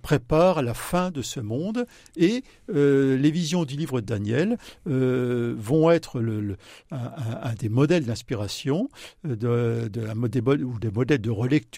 préparent 0.00 0.62
la 0.62 0.72
fin 0.74 1.10
de 1.10 1.20
ce 1.20 1.40
monde. 1.40 1.86
Et 2.16 2.44
les 2.72 3.30
visions 3.30 3.64
du 3.66 3.76
livre 3.76 4.00
de 4.00 4.06
Daniel 4.06 4.56
vont 4.86 5.90
être 5.90 6.20
le, 6.20 6.40
le- 6.40 6.56
un, 6.92 6.96
un- 6.96 7.40
un 7.42 7.54
des 7.54 7.68
modèles 7.68 8.06
d'inspiration, 8.06 8.88
de, 9.24 9.88
de, 9.92 10.06
un 10.06 10.14
modèle, 10.14 10.64
ou 10.64 10.78
des 10.78 10.90
modèles 10.90 11.20
de 11.20 11.30
relecture, 11.30 11.71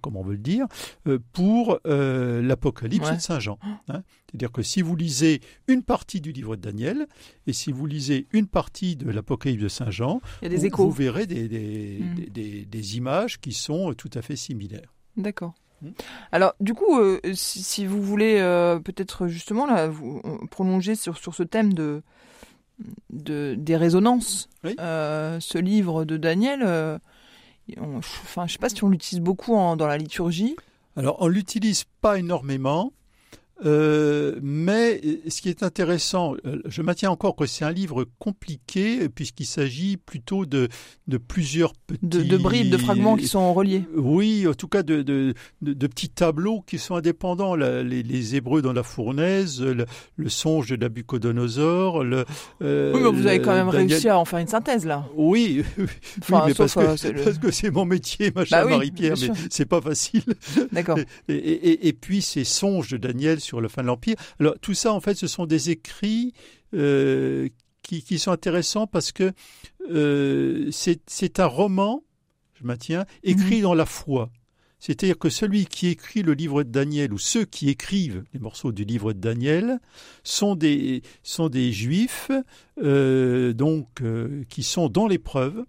comme 0.00 0.16
on 0.16 0.22
veut 0.22 0.32
le 0.32 0.38
dire, 0.38 0.66
euh, 1.06 1.18
pour 1.32 1.78
euh, 1.86 2.40
l'Apocalypse 2.42 3.08
Ouais. 3.08 3.16
de 3.16 3.20
Saint 3.20 3.38
Jean. 3.40 3.58
hein. 3.88 4.02
C'est-à-dire 4.28 4.50
que 4.52 4.62
si 4.62 4.82
vous 4.82 4.96
lisez 4.96 5.40
une 5.68 5.82
partie 5.82 6.20
du 6.20 6.32
livre 6.32 6.56
de 6.56 6.60
Daniel 6.62 7.06
et 7.46 7.52
si 7.52 7.72
vous 7.72 7.86
lisez 7.86 8.26
une 8.32 8.46
partie 8.46 8.96
de 8.96 9.10
l'Apocalypse 9.10 9.62
de 9.62 9.68
Saint 9.68 9.90
Jean, 9.90 10.20
des 10.42 10.48
vous, 10.48 10.90
verrez 10.90 11.26
des, 11.26 11.48
des, 11.48 12.00
Mm. 12.02 12.14
des- 12.30 12.64
des- 12.64 12.96
images 12.96 13.40
qui 13.40 13.52
sont 13.52 13.92
tout 13.94 14.10
à 14.14 14.22
fait 14.22 14.36
similaires. 14.36 14.94
D'accord. 15.16 15.54
Hmm. 15.82 15.90
Alors, 16.32 16.54
du 16.60 16.72
coup, 16.72 16.98
euh, 16.98 17.20
si, 17.34 17.62
si 17.62 17.84
vous 17.86 18.02
voulez 18.02 18.36
euh, 18.38 18.78
peut-être 18.78 19.26
justement 19.28 19.66
là, 19.66 19.88
vous, 19.88 20.22
euh, 20.24 20.46
prolonger 20.50 20.94
sur, 20.94 21.18
sur 21.18 21.34
ce 21.34 21.42
thème 21.42 21.74
de, 21.74 22.02
de, 23.10 23.54
des 23.58 23.76
résonances, 23.76 24.48
Oui. 24.64 24.74
euh, 24.80 25.38
ce 25.40 25.58
livre 25.58 26.04
de 26.04 26.16
Daniel, 26.16 26.60
euh, 26.64 26.98
enfin, 27.78 28.46
je 28.46 28.52
sais 28.54 28.58
pas 28.58 28.68
si 28.68 28.82
on 28.84 28.88
l'utilise 28.88 29.22
beaucoup 29.22 29.54
dans 29.54 29.86
la 29.86 29.98
liturgie. 29.98 30.56
Alors, 30.96 31.16
on 31.20 31.28
l'utilise 31.28 31.84
pas 32.00 32.18
énormément. 32.18 32.92
Euh, 33.64 34.38
mais 34.42 35.00
ce 35.28 35.40
qui 35.40 35.48
est 35.48 35.62
intéressant, 35.62 36.34
euh, 36.44 36.60
je 36.66 36.82
maintiens 36.82 37.10
encore 37.10 37.36
que 37.36 37.46
c'est 37.46 37.64
un 37.64 37.72
livre 37.72 38.06
compliqué 38.18 39.08
puisqu'il 39.08 39.46
s'agit 39.46 39.96
plutôt 39.96 40.44
de, 40.44 40.68
de 41.06 41.16
plusieurs 41.16 41.72
petits... 41.74 41.98
De, 42.02 42.22
de, 42.22 42.36
bribes, 42.36 42.68
de 42.68 42.76
fragments 42.76 43.16
qui 43.16 43.26
sont 43.26 43.54
reliés. 43.54 43.84
Oui, 43.96 44.46
en 44.46 44.52
tout 44.52 44.68
cas 44.68 44.82
de, 44.82 45.00
de, 45.00 45.32
de 45.62 45.86
petits 45.86 46.10
tableaux 46.10 46.62
qui 46.66 46.78
sont 46.78 46.96
indépendants. 46.96 47.54
les, 47.54 48.02
les, 48.02 48.36
Hébreux 48.36 48.60
dans 48.60 48.72
la 48.72 48.82
fournaise, 48.82 49.62
le, 49.62 49.86
songe 50.28 50.68
de 50.68 50.76
Nabucodonosor. 50.76 52.04
Le, 52.04 52.24
euh, 52.60 52.92
oui, 52.92 53.00
mais 53.02 53.10
vous 53.10 53.26
avez 53.26 53.40
quand 53.40 53.54
même 53.54 53.68
réussi 53.68 54.08
à 54.08 54.18
en 54.18 54.24
faire 54.24 54.40
une 54.40 54.48
synthèse 54.48 54.84
là. 54.84 55.06
Oui, 55.14 55.64
enfin, 56.20 56.44
mais 56.46 56.54
parce, 56.54 56.74
que, 56.74 57.24
parce 57.24 57.38
que 57.38 57.50
c'est 57.50 57.70
mon 57.70 57.84
métier, 57.84 58.32
ma 58.34 58.44
chère 58.44 58.64
bah 58.64 58.70
Marie-Pierre, 58.70 59.14
mais 59.20 59.30
c'est 59.48 59.64
pas 59.64 59.80
facile. 59.80 60.24
D'accord. 60.72 60.98
Et, 61.28 61.34
et, 61.34 61.88
et, 61.88 61.92
puis 61.92 62.20
ces 62.20 62.44
songes 62.44 62.90
de 62.90 62.96
Daniel 62.96 63.40
sur 63.46 63.60
le 63.60 63.68
fin 63.68 63.82
de 63.82 63.86
l'Empire. 63.86 64.16
Alors 64.40 64.58
tout 64.60 64.74
ça, 64.74 64.92
en 64.92 65.00
fait, 65.00 65.14
ce 65.14 65.26
sont 65.26 65.46
des 65.46 65.70
écrits 65.70 66.34
euh, 66.74 67.48
qui, 67.82 68.02
qui, 68.02 68.18
sont 68.18 68.32
intéressants 68.32 68.86
parce 68.86 69.12
que 69.12 69.32
euh, 69.90 70.68
c'est 70.72 71.40
un 71.40 71.46
roman, 71.46 72.02
je 72.54 72.64
maintiens, 72.64 73.06
écrit 73.22 73.56
mhm. 73.56 73.62
dans 73.62 73.74
la 73.74 73.86
foi. 73.86 74.30
C'est-à-dire 74.78 75.18
que 75.18 75.30
celui 75.30 75.66
qui 75.66 75.88
écrit 75.88 76.22
le 76.22 76.34
livre 76.34 76.62
de 76.62 76.70
Daniel 76.70 77.12
ou 77.12 77.18
ceux 77.18 77.44
qui 77.44 77.70
écrivent 77.70 78.24
les 78.34 78.40
morceaux 78.40 78.72
du 78.72 78.84
livre 78.84 79.12
de 79.12 79.18
Daniel 79.18 79.80
sont 80.22 80.54
des, 80.54 81.02
sont 81.22 81.48
des 81.48 81.72
juifs 81.72 82.30
euh, 82.82 83.52
donc 83.52 83.88
euh, 84.02 84.44
qui 84.48 84.62
sont 84.62 84.88
dans 84.88 85.06
l'épreuve, 85.06 85.64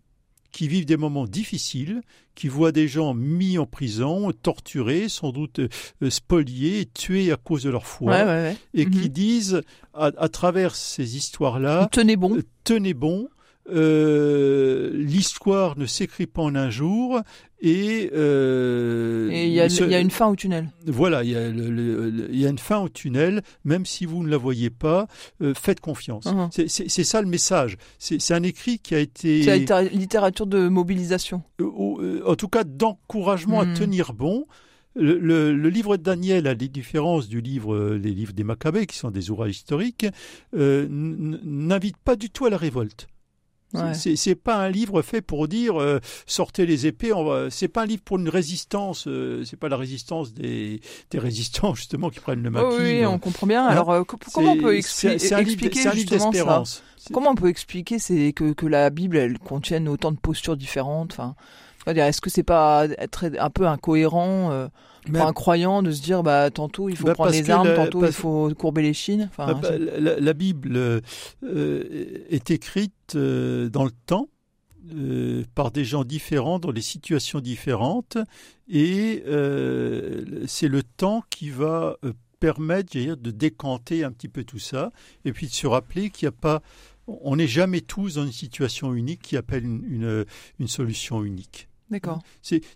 qui 0.58 0.68
vivent 0.68 0.88
des 0.88 0.98
moments 0.98 1.28
difficiles, 1.28 2.02
qui 2.34 2.48
voient 2.48 2.72
des 2.72 2.88
gens 2.88 3.14
mis 3.14 3.60
en 3.60 3.68
prison, 3.68 4.32
torturés, 4.32 5.08
sans 5.08 5.32
doute 5.32 5.60
euh, 5.60 6.10
spoliés, 6.10 6.90
tués 6.96 7.32
à 7.32 7.36
cause 7.36 7.62
de 7.62 7.70
leur 7.70 7.86
foi, 7.86 8.56
et 8.74 8.90
qui 8.90 9.02
mhm. 9.02 9.08
disent, 9.08 9.62
à, 9.94 10.30
travers 10.30 10.74
ces 10.74 11.16
histoires-là, 11.16 11.90
tenez 11.92 12.16
bon, 12.16 12.38
euh, 12.38 12.44
tenez 12.64 12.96
bon, 12.96 13.30
euh, 13.70 14.92
l'histoire 14.94 15.78
ne 15.78 15.86
s'écrit 15.86 16.26
pas 16.26 16.42
en 16.42 16.56
un 16.56 16.70
jour 16.70 17.20
et 17.60 18.10
euh, 18.14 19.30
il 19.32 19.50
y, 19.50 19.60
a 19.60 20.00
une 20.00 20.12
fin 20.12 20.28
au 20.28 20.36
tunnel. 20.36 20.70
Voilà, 20.86 21.24
il 21.24 21.32
y, 21.32 21.36
a 21.36 21.50
y 21.50 22.46
a 22.46 22.50
une 22.50 22.60
fin 22.60 22.80
au 22.80 22.88
tunnel, 22.88 23.42
même 23.66 23.86
si 23.86 24.06
vous 24.06 24.24
ne 24.24 24.30
la 24.30 24.38
voyez 24.38 24.70
pas, 24.70 25.08
euh, 25.42 25.54
faites 25.54 25.80
confiance. 25.80 26.26
Uh-huh. 26.26 26.68
C'est 26.68 27.04
ça 27.04 27.22
le 27.22 27.28
message. 27.28 27.78
C'est 27.98 28.34
un 28.34 28.44
écrit 28.44 28.80
qui 28.80 28.96
a 28.96 29.00
été... 29.00 29.44
C'est 29.44 29.70
la 29.70 29.84
littérature 29.84 30.48
de 30.48 30.68
mobilisation. 30.70 31.42
en 31.60 32.36
tout 32.36 32.48
cas, 32.48 32.64
d'encouragement 32.64 33.60
à 33.60 33.66
hmm. 33.66 33.74
tenir 33.74 34.14
bon. 34.14 34.46
Le, 34.96 35.52
livre 35.52 35.98
de 35.98 36.04
Daniel, 36.04 36.48
à 36.48 36.52
la 36.52 36.56
différence 36.56 37.28
du 37.28 37.42
livre, 37.42 37.96
les 37.96 38.12
livres 38.12 38.34
des 38.34 38.44
Maccabées, 38.44 38.86
qui 38.86 38.98
sont 38.98 39.12
des 39.12 39.30
ouvrages 39.30 39.52
historiques, 39.52 40.06
n'invite 40.54 41.98
pas 41.98 42.16
du 42.16 42.30
tout 42.30 42.46
à 42.46 42.50
la 42.50 42.58
révolte. 42.58 43.08
C'est 43.94 44.36
pas 44.36 44.56
un 44.56 44.70
livre 44.70 45.02
fait 45.02 45.22
pour 45.22 45.48
dire 45.48 45.80
euh, 45.80 46.00
sortez 46.26 46.66
les 46.66 46.88
épées. 46.88 47.12
C'est 47.50 47.68
pas 47.68 47.84
un 47.84 47.86
livre 47.86 48.02
pour 48.04 48.18
une 48.18 48.30
résistance. 48.30 49.08
Euh, 49.08 49.44
c'est 49.46 49.58
pas 49.58 49.70
la 49.70 49.78
résistance 49.78 50.34
des, 50.34 50.82
des 51.12 51.20
résistants 51.20 51.76
justement 51.76 52.10
qui 52.10 52.20
prennent 52.20 52.44
le 52.44 52.50
maquis. 52.50 52.78
oui, 52.80 53.06
on 53.06 53.20
comprend 53.20 53.48
bien. 53.48 53.66
Hein? 53.66 53.70
Alors 53.70 53.92
euh, 53.92 54.04
comment 54.04 54.54
on 54.54 54.58
peut 54.58 54.76
expliquer 54.76 55.92
justement 55.94 56.32
ça 56.32 56.64
Comment 57.14 57.32
on 57.32 57.36
peut 57.36 57.50
expliquer 57.50 58.00
c'est 58.00 58.34
que, 58.34 58.52
que 58.52 58.66
la 58.66 58.90
Bible 58.90 59.16
elle 59.18 59.40
contienne 59.40 59.88
autant 59.88 60.12
de 60.12 60.18
postures 60.18 60.58
différentes 60.58 61.14
Enfin, 61.14 61.36
est-ce 61.88 62.20
que 62.20 62.30
c'est 62.30 62.44
pas 62.44 62.86
être 62.98 63.32
un 63.40 63.50
peu 63.50 63.66
incohérent 63.66 64.68
pour 65.12 65.22
un 65.22 65.34
croyant 65.34 65.82
de 65.84 65.92
se 65.92 66.02
dire 66.02 66.24
bah 66.24 66.50
tantôt 66.52 66.90
il 66.90 66.96
faut 66.96 67.06
bah, 67.06 67.14
prendre 67.14 67.32
les 67.32 67.50
armes, 67.50 67.74
tantôt 67.76 68.06
il 68.06 68.12
faut 68.12 68.54
courber 68.56 68.82
les 68.82 68.94
chines. 68.94 69.30
Enfin, 69.32 69.54
bah, 69.54 69.72
bah, 69.78 70.16
la, 70.20 70.34
Bible 70.34 70.78
euh, 70.78 71.02
est 72.30 72.52
écrite 72.52 73.16
euh, 73.16 73.70
dans 73.70 73.84
le 73.84 73.92
temps. 74.06 74.30
Euh, 74.96 75.44
par 75.54 75.72
des 75.72 75.84
gens 75.84 76.06
différents 76.06 76.60
dans 76.60 76.72
des 76.72 76.82
situations 76.82 77.42
différentes 77.42 78.18
et 78.70 79.22
c'est 80.48 80.70
le 80.70 80.82
temps 80.96 81.24
qui 81.30 81.50
va 81.50 81.98
permettre 82.40 82.96
de 82.96 83.32
décanter 83.32 84.06
un 84.06 84.14
petit 84.14 84.30
peu 84.30 84.46
tout 84.46 84.60
ça 84.60 84.94
et 85.26 85.34
puis 85.34 85.48
de 85.48 85.52
se 85.52 85.68
rappeler 85.68 86.10
qu'il 86.10 86.26
n'y 86.26 86.34
a 86.34 86.40
pas 86.40 86.62
on 87.08 87.36
n'est 87.36 87.48
jamais 87.48 87.82
tous 87.82 88.16
dans 88.16 88.26
une 88.26 88.32
situation 88.32 88.94
unique 88.94 89.22
qui 89.22 89.36
appelle 89.36 89.66
une, 89.66 90.26
une 90.60 90.68
solution 90.68 91.24
unique. 91.24 91.68
D'accord. 91.90 92.22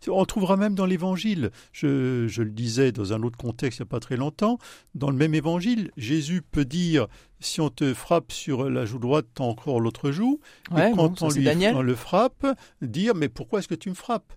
On 0.07 0.25
trouvera 0.25 0.55
même 0.55 0.73
dans 0.73 0.85
l'Évangile, 0.85 1.51
je, 1.73 2.27
je, 2.27 2.43
le 2.43 2.51
disais 2.51 2.91
dans 2.91 3.13
un 3.13 3.23
autre 3.23 3.37
contexte 3.37 3.79
il 3.79 3.81
n'y 3.83 3.87
a 3.87 3.89
pas 3.89 3.99
très 3.99 4.15
longtemps, 4.15 4.57
dans 4.95 5.09
le 5.09 5.17
même 5.17 5.33
Évangile, 5.33 5.91
Jésus 5.97 6.41
peut 6.41 6.65
dire 6.65 7.07
si 7.39 7.59
on 7.59 7.69
te 7.69 7.93
frappe 7.93 8.31
sur 8.31 8.69
la 8.69 8.85
joue 8.85 8.99
droite, 8.99 9.25
t'as 9.33 9.43
encore 9.43 9.79
l'autre 9.79 10.11
joue. 10.11 10.39
et 10.77 10.91
quand 10.95 11.21
on, 11.21 11.29
lui, 11.29 11.43
le 11.43 11.95
frappe, 11.95 12.45
dire 12.81 13.15
mais 13.15 13.27
pourquoi 13.27 13.59
est-ce 13.59 13.67
que 13.67 13.75
tu 13.75 13.89
me 13.89 13.95
frappes? 13.95 14.33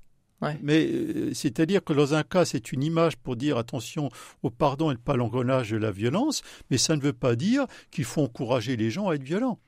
Mais 0.63 0.87
euh, 0.87 1.33
c'est-à-dire 1.33 1.83
que 1.83 1.93
dans 1.93 2.15
un 2.15 2.23
cas, 2.23 2.45
c'est 2.45 2.73
une 2.73 2.83
image 2.83 3.17
pour 3.17 3.37
dire 3.37 3.57
attention 3.57 4.11
au 4.43 4.51
pardon 4.51 4.91
et 4.91 4.97
pas 4.97 5.17
l'engrenage 5.17 5.71
de 5.71 5.77
la 5.77 5.91
violence, 5.91 6.43
mais 6.71 6.79
ça 6.79 6.97
ne 6.97 7.01
veut 7.01 7.13
pas 7.13 7.37
dire 7.37 7.67
qu'il 7.91 8.05
faut 8.05 8.23
encourager 8.23 8.77
les 8.77 8.91
gens 8.91 9.09
à 9.09 9.15
être 9.15 9.23
violents. 9.23 9.59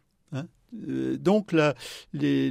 Euh, 0.88 1.16
donc 1.16 1.52
la, 1.52 1.74
les, 2.12 2.50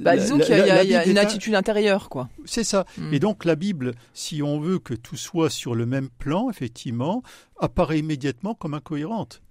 bah, 0.00 0.16
disons 0.16 0.38
qu'il 0.38 0.56
y 0.56 0.94
a, 0.94 1.06
une 1.06 1.18
attitude 1.18 1.54
intérieure, 1.54 2.08
quoi. 2.08 2.28
C'est 2.44 2.64
ça. 2.64 2.86
Hmm. 2.98 3.12
Et 3.12 3.18
donc 3.18 3.44
la 3.44 3.56
Bible, 3.56 3.92
si 4.14 4.42
on 4.42 4.60
veut 4.60 4.78
que 4.78 4.94
tout 4.94 5.16
soit 5.16 5.50
sur 5.50 5.74
le 5.74 5.86
même 5.86 6.08
plan, 6.08 6.50
effectivement, 6.50 7.22
apparaît 7.58 7.98
immédiatement 7.98 8.54
comme 8.54 8.74
incohérente. 8.74 9.42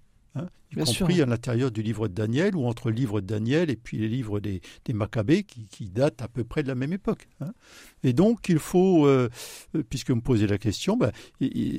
Compris 0.83 1.21
à 1.21 1.25
l'intérieur 1.25 1.71
du 1.71 1.81
livre 1.81 2.07
de 2.07 2.13
Daniel 2.13 2.55
ou 2.55 2.65
entre 2.65 2.89
le 2.89 2.95
livre 2.95 3.21
de 3.21 3.27
Daniel 3.27 3.69
et 3.69 3.75
puis 3.75 3.97
les 3.97 4.07
livres 4.07 4.39
des, 4.39 4.61
des 4.85 4.93
Maccabées 4.93 5.43
qui, 5.43 5.67
qui, 5.67 5.89
datent 5.89 6.21
à 6.21 6.27
peu 6.27 6.43
près 6.43 6.63
de 6.63 6.67
la 6.67 6.75
même 6.75 6.93
époque. 6.93 7.27
Hein. 7.41 7.53
Et 8.03 8.13
donc 8.13 8.49
il 8.49 8.59
faut, 8.59 9.05
euh, 9.05 9.29
euh, 9.75 9.83
puisque 9.87 10.09
vous 10.09 10.17
me 10.17 10.21
posez 10.21 10.47
la 10.47 10.57
question, 10.57 10.97
ben, 10.97 11.11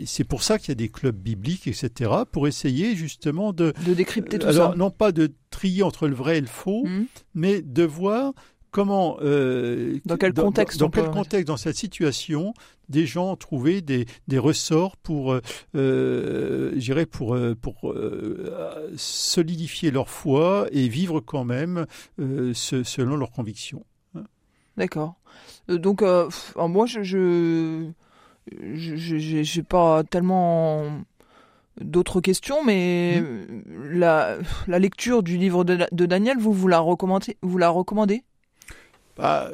c'est 0.06 0.24
pour 0.24 0.42
ça 0.42 0.58
qu'il 0.58 0.68
y 0.68 0.72
a 0.72 0.76
des 0.76 0.88
clubs 0.88 1.16
bibliques, 1.16 1.66
etc., 1.66 2.10
pour 2.30 2.48
essayer 2.48 2.96
justement 2.96 3.52
de... 3.52 3.72
De 3.84 3.94
décrypter 3.94 4.38
tout 4.38 4.46
alors, 4.46 4.72
ça. 4.72 4.76
Non 4.76 4.90
pas 4.90 5.12
de 5.12 5.32
trier 5.50 5.82
entre 5.82 6.08
le 6.08 6.14
vrai 6.14 6.38
et 6.38 6.40
le 6.40 6.46
faux, 6.46 6.84
mmh. 6.84 7.04
mais 7.34 7.62
de 7.62 7.82
voir 7.82 8.32
comment 8.76 9.16
euh, 9.22 9.98
dans 10.04 10.18
quel 10.18 10.34
contexte 10.34 10.78
dans, 10.78 10.90
quel 10.90 11.10
contexte 11.10 11.48
dans 11.48 11.56
cette 11.56 11.76
situation 11.76 12.52
des 12.90 13.06
gens 13.06 13.30
ont 13.30 13.36
trouvé 13.36 13.80
des, 13.80 14.04
des 14.28 14.38
ressorts 14.38 14.98
pour 14.98 15.32
euh, 15.32 15.40
euh 15.74 17.06
pour 17.10 17.38
pour 17.62 17.90
euh, 17.90 18.92
solidifier 18.98 19.90
leur 19.90 20.10
foi 20.10 20.66
et 20.72 20.88
vivre 20.88 21.20
quand 21.20 21.44
même 21.44 21.86
selon 22.18 23.16
leurs 23.16 23.30
convictions 23.30 23.82
hein. 24.14 24.24
d'accord 24.76 25.14
donc 25.68 26.02
moi 26.56 26.84
je 26.84 27.02
je 27.02 27.86
j'ai 29.16 29.62
pas 29.62 30.04
tellement 30.04 31.00
d'autres 31.80 32.22
questions, 32.22 32.64
mais 32.64 33.20
mmh. 33.20 33.98
la, 33.98 34.38
la, 34.66 34.78
lecture 34.78 35.22
du 35.22 35.36
livre 35.36 35.62
de, 35.62 35.86
de 35.92 36.06
Daniel, 36.06 36.38
vous, 36.38 36.54
vous 36.54 36.68
la 36.68 36.78
recommandez, 36.78 37.36
vous 37.42 37.58
la 37.58 37.68
recommandez? 37.68 38.22
Bah, 39.16 39.50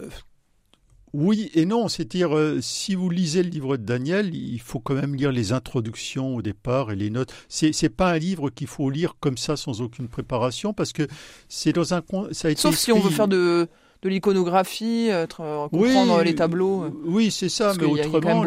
oui 1.14 1.51
et 1.55 1.66
non, 1.66 1.88
c'est-à-dire 1.88 2.35
euh, 2.37 2.61
si 2.62 2.94
vous 2.94 3.11
lisez 3.11 3.42
le 3.42 3.51
livre 3.51 3.77
de 3.77 3.85
Daniel, 3.85 4.35
il 4.35 4.61
faut 4.61 4.81
quand 4.81 4.94
même 4.94 5.14
lire 5.14 5.31
les 5.31 5.53
introductions 5.53 6.37
au 6.37 6.42
départ 6.42 6.90
et 6.90 6.96
les 6.96 7.11
notes. 7.11 7.33
C'est 7.48 7.72
c'est 7.72 7.90
pas 7.90 8.12
un 8.12 8.18
livre 8.18 8.48
qu'il 8.48 8.66
faut 8.66 8.88
lire 8.88 9.16
comme 9.20 9.37
ça 9.37 9.57
sans 9.57 9.83
aucune 9.83 10.09
préparation 10.09 10.72
parce 10.72 10.92
que 10.92 11.07
c'est 11.48 11.72
dans 11.72 11.92
un 11.92 12.03
ça 12.33 12.48
a 12.48 12.51
été 12.51 12.61
sauf 12.61 12.77
si 12.77 12.92
on 12.92 13.01
veut 13.01 13.11
faire 13.11 13.29
de 13.29 13.68
de 14.03 14.09
l'iconographie, 14.09 15.09
euh, 15.11 15.27
comprendre 15.29 16.22
les 16.22 16.35
tableaux. 16.35 16.83
Euh. 16.85 16.90
Oui, 17.05 17.31
c'est 17.31 17.48
ça, 17.48 17.72
mais 17.79 17.87
autrement, 17.87 18.42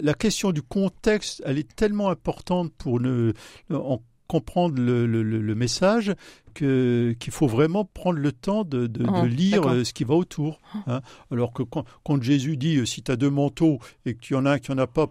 la 0.00 0.14
question 0.14 0.50
du 0.50 0.62
contexte, 0.62 1.42
elle 1.44 1.58
est 1.58 1.76
tellement 1.76 2.08
importante 2.08 2.72
pour 2.78 2.98
ne, 3.00 3.34
en 3.70 4.00
comprendre 4.30 4.80
le, 4.80 5.06
le, 5.06 5.24
le 5.24 5.54
message 5.56 6.14
qu'il 6.54 7.32
faut 7.32 7.48
vraiment 7.48 7.84
prendre 7.84 8.18
le 8.20 8.30
temps 8.30 8.62
de, 8.62 8.86
de, 8.86 9.02
de 9.02 9.08
ah, 9.12 9.26
lire 9.26 9.68
euh, 9.68 9.82
ce 9.82 9.92
qui 9.92 10.04
va 10.04 10.14
autour. 10.14 10.60
Hein. 10.86 11.00
Alors 11.32 11.52
que 11.52 11.64
quand, 11.64 11.84
quand, 12.04 12.22
Jésus 12.22 12.56
dit 12.56 12.76
euh, 12.76 12.84
si 12.84 13.02
tu 13.02 13.10
as 13.10 13.16
deux 13.16 13.30
manteaux 13.30 13.80
et 14.06 14.14
que 14.14 14.20
tu 14.20 14.36
en 14.36 14.46
as 14.46 14.52
un 14.52 14.58
qui 14.60 14.70
en 14.70 14.78
a 14.78 14.86
pas, 14.86 15.06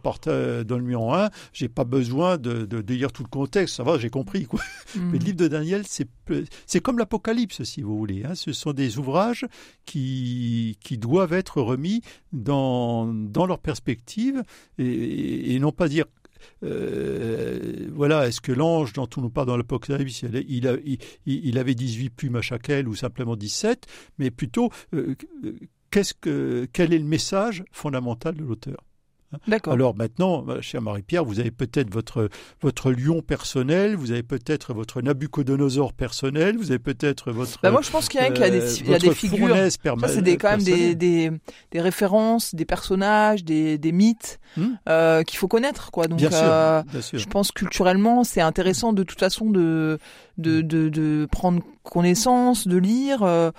donne-lui 0.63 0.95
en 0.95 1.13
un, 1.13 1.29
j'ai 1.51 1.67
pas 1.67 1.83
besoin 1.83 2.37
de, 2.37 2.65
de, 2.65 2.93
lire 2.93 3.11
tout 3.11 3.23
le 3.23 3.29
contexte, 3.29 3.75
ça 3.75 3.83
va, 3.83 3.97
j'ai 3.97 4.09
compris. 4.09 4.45
Quoi. 4.45 4.61
Mais 4.95 5.19
le 5.19 5.25
livre 5.25 5.37
de 5.37 5.47
Daniel, 5.49 5.83
c'est 5.85 6.79
comme 6.81 6.97
l'Apocalypse, 6.97 7.63
si 7.63 7.81
vous 7.81 7.97
voulez. 7.97 8.23
Hein. 8.23 8.35
Ce 8.35 8.53
sont 8.53 8.71
des 8.71 8.97
ouvrages 8.97 9.45
qui, 9.85 10.77
qui 10.81 10.97
doivent 10.97 11.33
être 11.33 11.61
remis 11.61 12.01
dans, 12.31 13.13
dans 13.13 13.45
leur 13.45 13.59
perspective 13.59 14.43
et, 14.77 15.55
et 15.55 15.59
non 15.59 15.73
pas 15.73 15.89
dire 15.89 16.05
euh, 16.63 17.87
voilà, 17.93 18.27
est-ce 18.27 18.41
que 18.41 18.51
l'ange 18.51 18.93
dont 18.93 19.09
on 19.17 19.21
nous 19.21 19.29
parle 19.29 19.47
dans 19.47 19.57
l'Apocalypse, 19.57 20.23
il, 20.23 20.99
il, 21.25 21.57
avait 21.57 21.75
18 21.75 22.09
plumes 22.09 22.35
à 22.35 22.41
chaque 22.41 22.69
aile 22.69 22.87
ou 22.87 22.95
simplement 22.95 23.35
17, 23.35 23.85
mais 24.17 24.31
plutôt, 24.31 24.69
euh, 24.93 25.15
qu'est-ce 25.91 26.13
que, 26.13 26.67
quel 26.71 26.93
est 26.93 26.99
le 26.99 27.05
message 27.05 27.63
fondamental 27.71 28.35
de 28.35 28.43
l'auteur? 28.43 28.77
D'accord. 29.47 29.73
Alors 29.73 29.95
maintenant, 29.95 30.45
chère 30.61 30.81
Marie-Pierre, 30.81 31.23
vous 31.23 31.39
avez 31.39 31.51
peut-être 31.51 31.93
votre, 31.93 32.29
votre 32.61 32.91
lion 32.91 33.21
personnel, 33.21 33.95
vous 33.95 34.11
avez 34.11 34.23
peut-être 34.23 34.73
votre 34.73 35.01
Nabucodonosor 35.01 35.93
personnel, 35.93 36.57
vous 36.57 36.71
avez 36.71 36.79
peut-être 36.79 37.31
votre. 37.31 37.59
Bah 37.61 37.71
moi, 37.71 37.81
je 37.83 37.91
pense 37.91 38.09
qu'il 38.09 38.19
y 38.19 38.23
a, 38.23 38.31
qu'il 38.31 38.41
y 38.43 38.47
a 38.47 38.49
des, 38.49 38.79
il 38.81 38.89
y 38.89 38.93
a 38.95 38.99
des 38.99 39.11
figures. 39.13 39.55
Ça, 39.55 40.07
c'est 40.07 40.21
des, 40.21 40.37
quand 40.37 40.49
même 40.51 40.63
des, 40.63 40.95
des, 40.95 41.31
des 41.71 41.81
références, 41.81 42.55
des 42.55 42.65
personnages, 42.65 43.43
des, 43.43 43.77
des 43.77 43.91
mythes 43.91 44.39
Hmm. 44.57 44.69
euh, 44.89 45.21
qu'il 45.21 45.37
faut 45.37 45.47
connaître, 45.47 45.91
quoi. 45.91 46.07
Donc, 46.07 46.17
Bien 46.17 46.31
sûr, 46.31 46.39
euh, 46.41 46.81
bien 46.91 47.01
sûr. 47.01 47.19
je 47.19 47.27
pense 47.27 47.51
culturellement, 47.51 48.23
c'est 48.23 48.41
intéressant 48.41 48.93
de 48.93 49.03
toute 49.03 49.19
façon 49.19 49.51
de. 49.51 49.99
De, 50.39 50.61
de, 50.61 50.89
de 50.89 51.27
prendre 51.31 51.61
connaissance, 51.83 52.67
de 52.67 52.77
lire, 52.77 53.23
euh, 53.23 53.49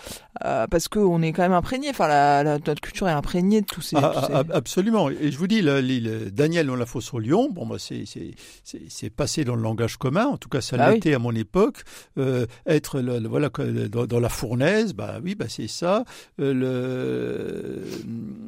euh, 0.45 0.67
parce 0.69 0.87
que 0.89 0.99
on 1.01 1.21
est 1.21 1.33
quand 1.33 1.43
même 1.43 1.53
imprégné. 1.53 1.89
Enfin, 1.91 2.07
la, 2.07 2.43
la- 2.45 2.59
notre 2.59 2.81
culture 2.81 3.09
est 3.09 3.13
imprégnée 3.13 3.61
de 3.61 3.67
tous 3.67 3.81
ces. 3.83 3.97
Ah, 3.97 4.13
tous 4.15 4.27
ces- 4.27 4.33
ah, 4.33 4.43
ah, 4.49 4.57
absolument. 4.57 5.11
Et 5.11 5.33
je 5.33 5.39
vous 5.39 5.49
dis, 5.49 5.63
le, 5.63 5.81
le- 5.81 5.99
le 5.99 6.31
Daniel 6.31 6.67
dans 6.69 6.77
la 6.77 6.87
fosse 6.87 7.13
au 7.13 7.19
lion, 7.19 7.49
bon, 7.51 7.67
bah, 7.67 7.77
c'est, 7.79 9.11
passé 9.11 9.45
dans 9.45 9.57
le 9.57 9.63
langage 9.63 9.97
commun. 9.97 10.27
En 10.27 10.37
tout 10.37 10.49
cas, 10.49 10.61
ça 10.61 10.77
Ah 10.79 10.89
oui. 10.89 10.95
l'était 10.95 11.15
à 11.15 11.19
mon 11.19 11.35
époque. 11.35 11.83
Euh, 12.19 12.47
être 12.67 13.01
le, 13.01 13.27
voilà, 13.27 13.49
dans, 13.91 14.07
dans 14.07 14.21
la 14.21 14.29
fournaise, 14.29 14.93
bah 14.95 15.19
oui, 15.25 15.35
bah, 15.35 15.47
c'est 15.49 15.69
ça. 15.69 16.05
Euh, 16.41 16.55
le, 16.55 17.83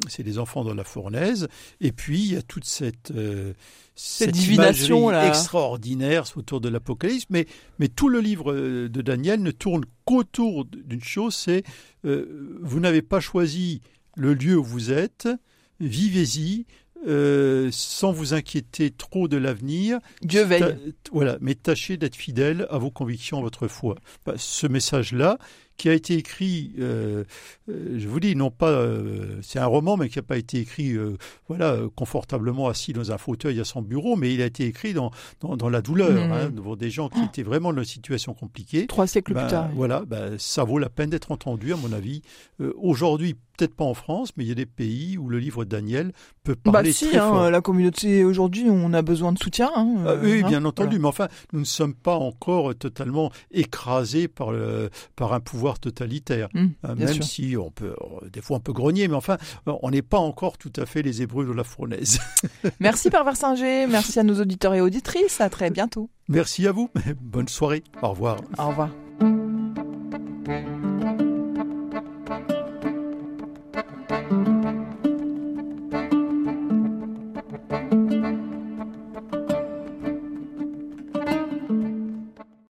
c'est 0.08 0.22
les 0.22 0.38
enfants 0.38 0.64
dans 0.64 0.74
la 0.74 0.84
fournaise. 0.84 1.48
Et 1.80 1.92
puis, 1.92 2.20
il 2.20 2.32
y 2.34 2.36
a 2.36 2.42
toute 2.42 2.64
cette, 2.64 3.10
euh, 3.10 3.52
cette 3.94 4.32
divination, 4.32 5.10
là. 5.10 5.26
extraordinaire 5.28 6.24
autour 6.36 6.60
de 6.60 6.68
l'Apocalypse. 6.68 7.26
Mais, 7.30 7.46
mais 7.78 7.88
tout 7.88 8.08
le 8.08 8.20
livre 8.20 8.52
euh, 8.52 8.88
de 8.88 9.02
Daniel 9.02 9.42
ne 9.42 9.50
tourne 9.50 9.84
qu'autour 10.04 10.64
d'une 10.64 11.02
chose, 11.04 11.34
c'est 11.34 11.62
euh, 12.04 12.58
vous 12.62 12.80
n'avez 12.80 13.02
pas 13.02 13.20
choisi 13.20 13.80
le 14.16 14.34
lieu 14.34 14.56
où 14.56 14.64
vous 14.64 14.92
êtes, 14.92 15.28
vivez-y, 15.80 16.66
euh, 17.06 17.68
sans 17.72 18.12
vous 18.12 18.32
inquiéter 18.32 18.90
trop 18.90 19.26
de 19.26 19.36
l'avenir. 19.36 19.98
Dieu 20.22 20.44
veille. 20.44 20.60
Ta- 20.60 20.74
voilà, 21.12 21.36
mais 21.40 21.54
tâchez 21.54 21.96
d'être 21.96 22.16
fidèle 22.16 22.66
à 22.70 22.78
vos 22.78 22.90
convictions, 22.90 23.38
à 23.38 23.42
votre 23.42 23.66
foi. 23.68 23.96
Bah, 24.24 24.34
ce 24.36 24.66
message-là, 24.66 25.38
qui 25.76 25.88
a 25.88 25.94
été 25.94 26.14
écrit, 26.14 26.72
euh, 26.78 27.24
euh, 27.68 27.96
je 27.98 28.06
vous 28.06 28.20
dis, 28.20 28.36
non 28.36 28.50
pas, 28.50 28.68
euh, 28.70 29.38
c'est 29.42 29.58
un 29.58 29.66
roman, 29.66 29.96
mais 29.96 30.08
qui 30.08 30.18
n'a 30.18 30.22
pas 30.22 30.36
été 30.36 30.58
écrit, 30.58 30.92
euh, 30.92 31.16
voilà, 31.48 31.76
confortablement 31.96 32.68
assis 32.68 32.92
dans 32.92 33.10
un 33.10 33.18
fauteuil 33.18 33.58
à 33.58 33.64
son 33.64 33.82
bureau, 33.82 34.14
mais 34.16 34.32
il 34.32 34.42
a 34.42 34.46
été 34.46 34.64
écrit 34.66 34.92
dans 34.94 35.10
dans, 35.40 35.56
dans 35.56 35.68
la 35.70 35.82
douleur, 35.82 36.12
Mhm. 36.26 36.32
hein, 36.32 36.50
devant 36.50 36.76
des 36.76 36.90
gens 36.90 37.08
qui 37.08 37.22
étaient 37.24 37.42
vraiment 37.42 37.72
dans 37.72 37.80
une 37.80 37.84
situation 37.86 38.34
compliquée. 38.34 38.86
Trois 38.86 39.06
siècles 39.06 39.34
Ben, 39.34 39.40
plus 39.42 39.50
tard. 39.50 39.70
Voilà, 39.74 40.04
ben, 40.06 40.36
ça 40.38 40.62
vaut 40.64 40.78
la 40.78 40.88
peine 40.90 41.10
d'être 41.10 41.32
entendu, 41.32 41.72
à 41.72 41.76
mon 41.76 41.92
avis. 41.92 42.22
Aujourd'hui, 42.76 43.34
peut-être 43.56 43.74
pas 43.74 43.84
en 43.84 43.94
France, 43.94 44.32
mais 44.36 44.44
il 44.44 44.48
y 44.48 44.52
a 44.52 44.54
des 44.56 44.66
pays 44.66 45.18
où 45.18 45.28
le 45.28 45.38
livre 45.38 45.64
de 45.64 45.70
Daniel 45.70 46.12
peut 46.44 46.56
Bah 46.64 46.72
parler 46.72 46.92
si, 46.92 47.08
très 47.08 47.18
hein, 47.18 47.28
fort. 47.28 47.50
la 47.50 47.60
communauté 47.60 48.24
aujourd'hui, 48.24 48.66
on 48.68 48.92
a 48.92 49.02
besoin 49.02 49.32
de 49.32 49.38
soutien. 49.38 49.70
hein, 49.74 49.96
Ah, 50.06 50.14
oui, 50.22 50.42
hein, 50.44 50.48
bien 50.48 50.64
entendu, 50.64 50.96
voilà. 50.98 51.02
mais 51.02 51.08
enfin, 51.08 51.28
nous 51.52 51.60
ne 51.60 51.64
sommes 51.64 51.94
pas 51.94 52.14
encore 52.16 52.74
totalement 52.76 53.30
écrasés 53.50 54.28
par, 54.28 54.52
le, 54.52 54.90
par 55.16 55.32
un 55.32 55.40
pouvoir 55.40 55.61
totalitaire. 55.78 56.48
Hein, 56.54 56.68
bien 56.82 57.06
même 57.06 57.14
sûr. 57.14 57.24
si 57.24 57.56
on 57.56 57.70
peut, 57.70 57.94
euh, 58.00 58.28
des 58.32 58.40
fois 58.40 58.56
on 58.58 58.60
peut 58.60 58.72
grogner, 58.72 59.08
mais 59.08 59.14
enfin, 59.14 59.38
on 59.66 59.90
n'est 59.90 60.02
pas 60.02 60.18
encore 60.18 60.58
tout 60.58 60.72
à 60.76 60.86
fait 60.86 61.02
les 61.02 61.22
Hébreux 61.22 61.46
de 61.46 61.52
la 61.52 61.64
fournaise. 61.64 62.20
Merci 62.80 63.10
Père 63.10 63.24
Versinger, 63.24 63.86
merci 63.86 64.18
à 64.18 64.22
nos 64.22 64.40
auditeurs 64.40 64.74
et 64.74 64.80
auditrices, 64.80 65.40
à 65.40 65.48
très 65.48 65.70
bientôt. 65.70 66.10
Merci 66.28 66.66
à 66.66 66.72
vous, 66.72 66.90
bonne 67.20 67.48
soirée, 67.48 67.82
au 68.02 68.08
revoir. 68.10 68.38
Au 68.58 68.68
revoir. 68.68 68.90